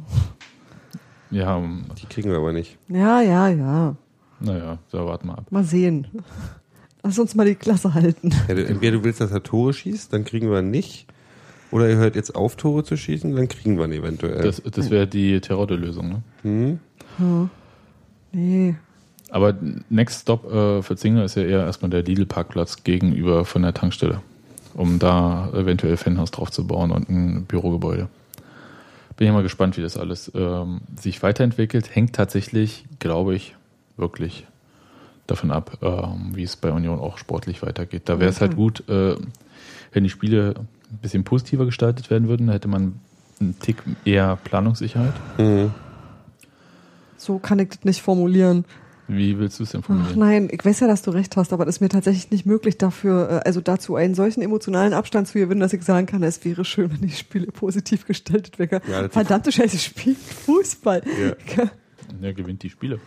[1.30, 1.60] ja,
[2.00, 2.78] Die kriegen wir aber nicht.
[2.88, 3.96] Ja, ja, ja.
[4.38, 5.46] naja, da warten wir ab.
[5.50, 6.06] Mal sehen.
[7.02, 8.30] Lass uns mal die Klasse halten.
[8.48, 11.06] Ja, du- entweder du willst, dass er Tore schießt, dann kriegen wir ihn nicht.
[11.70, 14.42] Oder er hört jetzt auf, Tore zu schießen, dann kriegen wir ihn eventuell.
[14.42, 16.22] Das, das wäre die Terodde-Lösung.
[16.42, 16.78] Ne?
[17.18, 17.50] hm?
[18.32, 18.74] Nee.
[19.30, 19.54] Aber
[19.88, 24.20] Next Stop äh, für Zingler ist ja eher erstmal der Lidl-Parkplatz gegenüber von der Tankstelle,
[24.74, 28.08] um da eventuell Fanhaus drauf zu bauen und ein Bürogebäude.
[29.16, 31.94] Bin ja mal gespannt, wie das alles ähm, sich weiterentwickelt.
[31.94, 33.54] Hängt tatsächlich, glaube ich,
[33.96, 34.46] wirklich
[35.30, 38.02] davon ab, ähm, wie es bei Union auch sportlich weitergeht.
[38.06, 39.16] Da wäre es halt gut, äh,
[39.92, 40.54] wenn die Spiele
[40.90, 42.48] ein bisschen positiver gestaltet werden würden.
[42.48, 43.00] Da hätte man
[43.40, 45.14] einen Tick eher Planungssicherheit.
[45.38, 45.70] Mhm.
[47.16, 48.64] So kann ich das nicht formulieren.
[49.08, 50.18] Wie willst du es denn Ach formulieren?
[50.18, 52.78] nein, ich weiß ja, dass du recht hast, aber das ist mir tatsächlich nicht möglich
[52.78, 56.44] dafür, äh, also dazu einen solchen emotionalen Abstand zu gewinnen, dass ich sagen kann, es
[56.44, 58.80] wäre schön, wenn die Spiele positiv gestaltet wären.
[58.88, 61.02] Ja, Verdammte Scheiße, spielt Fußball.
[61.56, 61.64] Ja.
[62.22, 62.98] Er gewinnt die Spiele.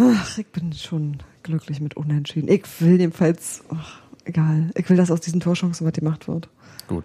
[0.00, 2.48] Ach, ich bin schon glücklich mit Unentschieden.
[2.48, 6.48] Ich will jedenfalls, ach, egal, ich will, dass aus diesen Torchancen was gemacht wird.
[6.88, 7.04] Gut.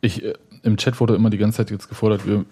[0.00, 2.44] Ich, äh, Im Chat wurde immer die ganze Zeit jetzt gefordert, wir äh,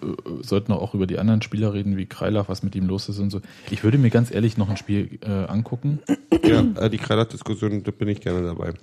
[0.43, 3.31] sollten auch über die anderen Spieler reden, wie Kreilach, was mit ihm los ist und
[3.31, 3.41] so.
[3.71, 5.99] Ich würde mir ganz ehrlich noch ein Spiel äh, angucken.
[6.43, 8.73] Ja, äh, die Kreilat-Diskussion, da bin ich gerne dabei.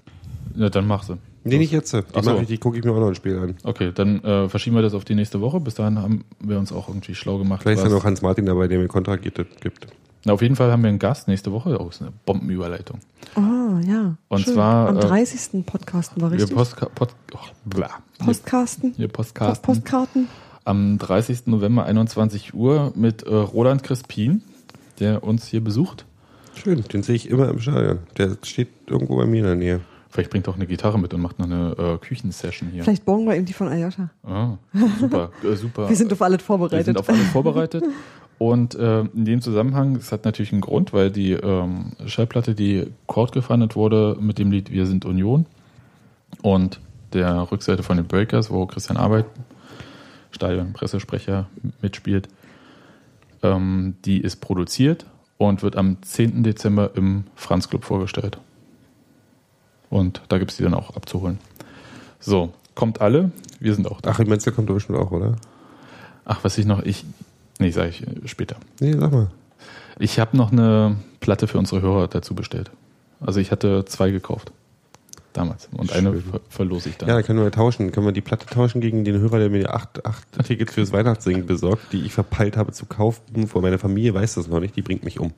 [0.56, 1.18] Ja, dann mach sie.
[1.44, 1.92] Nee, nicht jetzt.
[1.92, 2.38] Die, Ach so.
[2.38, 3.54] ich, die gucke ich mir auch noch ein Spiel an.
[3.62, 5.60] Okay, dann äh, verschieben wir das auf die nächste Woche.
[5.60, 7.62] Bis dahin haben wir uns auch irgendwie schlau gemacht.
[7.62, 9.38] Vielleicht ist dann auch Hans Martin dabei, der mir Kontra gibt.
[10.24, 11.80] Na, auf jeden Fall haben wir einen Gast nächste Woche.
[11.80, 13.00] Oh, ist eine Bombenüberleitung.
[13.34, 14.16] Ah, ja.
[14.28, 15.64] Und zwar, Am äh, 30.
[15.64, 16.56] Podcasten war Wir richtig.
[16.56, 17.90] Postka Pod oh, bla.
[18.18, 18.94] Postkasten.
[18.96, 19.62] Wir Postcasten.
[19.64, 20.28] Postkarten.
[20.64, 21.46] Am 30.
[21.46, 24.42] November 21 Uhr mit äh, Roland Crispin,
[25.00, 26.04] der uns hier besucht.
[26.54, 28.00] Schön, den sehe ich immer im Stadion.
[28.16, 29.80] Der steht irgendwo bei mir in der Nähe.
[30.10, 32.82] Vielleicht bringt er auch eine Gitarre mit und macht noch eine äh, Küchensession hier.
[32.84, 34.10] Vielleicht borgen wir ihm die von Ayata.
[34.22, 34.56] Ah,
[34.98, 35.88] super, äh, super.
[35.88, 36.86] Wir sind auf alles Wir vorbereitet.
[36.86, 37.84] sind auf alles vorbereitet.
[38.38, 42.86] Und äh, in dem Zusammenhang, es hat natürlich einen Grund, weil die ähm, Schallplatte, die
[43.06, 45.44] Chord gefundet wurde mit dem Lied Wir sind Union
[46.42, 46.80] und
[47.12, 49.26] der Rückseite von den Breakers, wo Christian Arbeit,
[50.30, 51.48] Stadion, Pressesprecher
[51.82, 52.28] mitspielt,
[53.42, 55.04] ähm, die ist produziert
[55.36, 56.42] und wird am 10.
[56.44, 58.38] Dezember im Franz Club vorgestellt.
[59.90, 61.38] Und da gibt es die dann auch abzuholen.
[62.20, 63.30] So, kommt alle,
[63.60, 64.10] wir sind auch da.
[64.10, 65.36] Achim Menzel kommt doch bestimmt auch, oder?
[66.24, 67.04] Ach, was ich noch, ich,
[67.58, 68.56] nee, sage ich äh, später.
[68.80, 69.30] Nee, sag mal.
[69.98, 72.70] Ich habe noch eine Platte für unsere Hörer dazu bestellt.
[73.20, 74.52] Also ich hatte zwei gekauft.
[75.32, 75.68] Damals.
[75.72, 76.22] Und eine Schön.
[76.22, 77.08] ver verlose ich dann.
[77.08, 77.92] Ja, dann können wir tauschen.
[77.92, 81.46] Können wir die Platte tauschen gegen den Hörer, der mir acht, acht Tickets fürs Weihnachtssingen
[81.46, 83.46] besorgt, die ich verpeilt habe zu kaufen.
[83.46, 85.32] Vor meiner Familie weiß das noch nicht, die bringt mich um.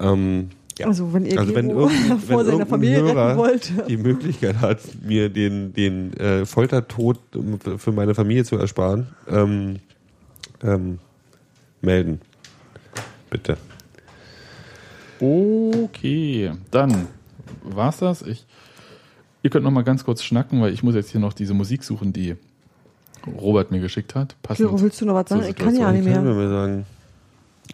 [0.00, 0.86] Ähm, ja.
[0.86, 3.72] Also wenn ihr Also wenn irgendein- vor wenn seiner Familie Hörer retten wollt.
[3.88, 7.18] die Möglichkeit hat, mir den, den äh, Foltertod
[7.78, 9.76] für- meine Familie zu ersparen, ähm,
[10.62, 10.98] ähm,
[11.80, 12.20] melden.
[13.30, 13.56] Bitte.
[15.20, 17.08] Okay, dann
[17.62, 18.22] war's das.
[18.22, 18.46] Ich,
[19.42, 21.82] ihr könnt noch mal ganz kurz schnacken, weil ich muss jetzt hier noch diese Musik
[21.84, 22.36] suchen, die
[23.26, 24.36] Robert mir geschickt hat.
[24.42, 25.42] Passend Gero, willst du noch was sagen?
[25.48, 26.24] Ich kann ja nicht mehr.
[26.24, 26.86] wir mal sagen,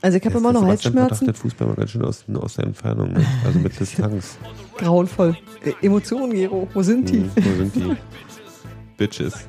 [0.05, 1.09] Also ich habe immer noch Halsschmerzen.
[1.09, 3.24] betrachtet Fußball mal ganz schön aus, aus der Entfernung, ne?
[3.46, 4.36] also mit Distanz.
[4.76, 5.34] Grauenvoll.
[5.64, 6.68] Äh, Emotionen, Gero.
[6.74, 7.20] Wo sind die?
[7.20, 7.96] Hm, wo sind die
[8.98, 9.46] Bitches?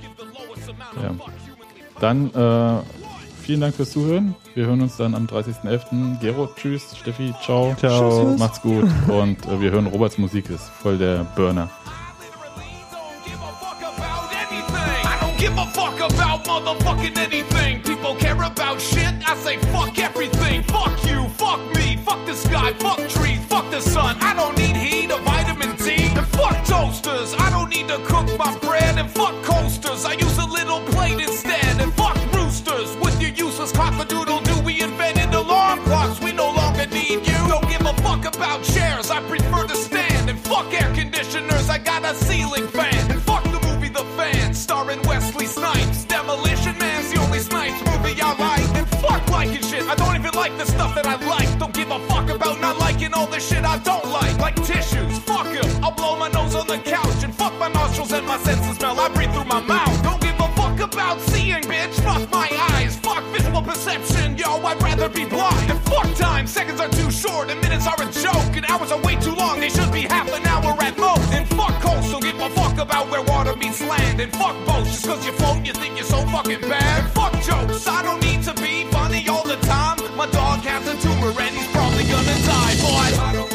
[1.04, 1.14] Ja.
[2.00, 2.82] Dann äh,
[3.42, 4.34] vielen Dank fürs Zuhören.
[4.54, 6.22] Wir hören uns dann am 30.11.
[6.22, 6.96] Gero, tschüss.
[7.02, 7.76] Steffi, ciao.
[7.78, 8.30] Ciao.
[8.30, 8.40] Tschüss.
[8.40, 8.86] Macht's gut.
[9.10, 11.70] Und äh, wir hören Roberts Musik, ist voll der Burner.
[15.04, 17.85] I don't give a fuck about motherfucking anything.
[18.56, 19.14] About shit.
[19.28, 20.64] I say fuck everything.
[20.64, 24.16] Fuck you, fuck me, fuck the sky, fuck trees, fuck the sun.
[24.22, 26.08] I don't need heat or vitamin D.
[26.16, 27.36] And fuck toasters.
[27.38, 28.98] I don't need to cook my bread.
[28.98, 30.06] And fuck coasters.
[30.06, 31.82] I use a little plate instead.
[31.82, 32.96] And fuck roosters.
[33.04, 36.22] With your useless cockadoodle do we invented alarm clocks.
[36.22, 37.40] We no longer need you.
[37.52, 39.12] Don't give a fuck about chairs.
[39.12, 40.30] I prefer to stand.
[40.30, 41.70] And fuck air conditioners.
[41.70, 43.12] I got a ceiling fan.
[43.12, 44.54] And fuck the movie The Fan.
[44.54, 45.95] Starring Wesley Snipes.
[53.36, 54.38] The shit I don't like.
[54.40, 55.20] Like tissues.
[55.20, 55.84] Fuck him.
[55.84, 57.24] I'll blow my nose on the couch.
[57.24, 59.00] And fuck my nostrils and my sense of smell.
[59.00, 59.95] I breathe through my mouth.
[64.46, 65.72] Yo, I'd rather be blind.
[65.72, 66.46] And fuck time.
[66.46, 67.50] Seconds are too short.
[67.50, 68.56] And minutes are a joke.
[68.56, 69.60] And hours are way too long.
[69.60, 71.34] They should be half an hour at most.
[71.34, 72.22] And fuck coastal.
[72.22, 74.22] Give a fuck about where water meets land.
[74.22, 74.92] And fuck boats.
[74.92, 77.04] Just cause you float, you think you're so fucking bad.
[77.04, 77.88] And fuck jokes.
[77.88, 79.98] I don't need to be funny all the time.
[80.16, 82.76] My dog has a tumor and he's probably gonna die.
[82.86, 83.55] But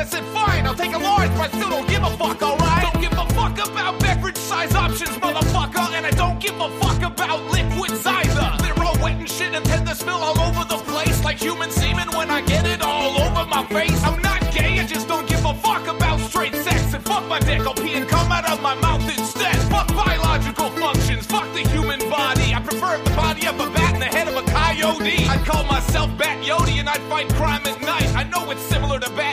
[0.00, 2.90] I said, fine, I'll take a large, but I still don't give a fuck, alright?
[2.90, 5.92] Don't give a fuck about beverage size options, motherfucker.
[5.92, 8.48] And I don't give a fuck about liquids either.
[8.62, 11.70] They're all wet and shit and tend to spill all over the place like human
[11.70, 14.02] semen when I get it all over my face.
[14.02, 16.94] I'm not gay, I just don't give a fuck about straight sex.
[16.94, 19.54] And fuck my dick, I'll pee and come out of my mouth instead.
[19.68, 22.54] Fuck biological functions, fuck the human body.
[22.54, 25.28] I prefer the body of a bat and the head of a coyote.
[25.28, 28.08] I'd call myself Bat Yodi and I'd fight crime at night.
[28.16, 29.29] I know it's similar to motherfuck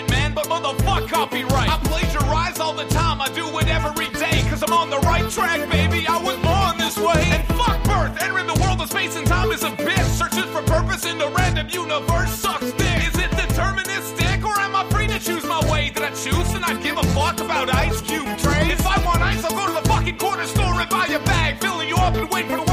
[1.08, 1.70] copyright.
[1.70, 4.44] I plagiarize all the time, I do it every day.
[4.50, 6.06] Cause I'm on the right track, baby.
[6.08, 7.24] I was born this way.
[7.32, 10.08] And fuck birth, entering the world of space and time is a bitch.
[10.18, 12.98] Searching for purpose in the random universe sucks dick.
[13.08, 15.90] Is it deterministic or am I free to choose my way?
[15.90, 18.74] Did I choose and I give a fuck about ice cube trays?
[18.74, 21.60] If I want ice, I'll go to the fucking corner store and buy a bag.
[21.62, 22.67] Filling you up and wait for the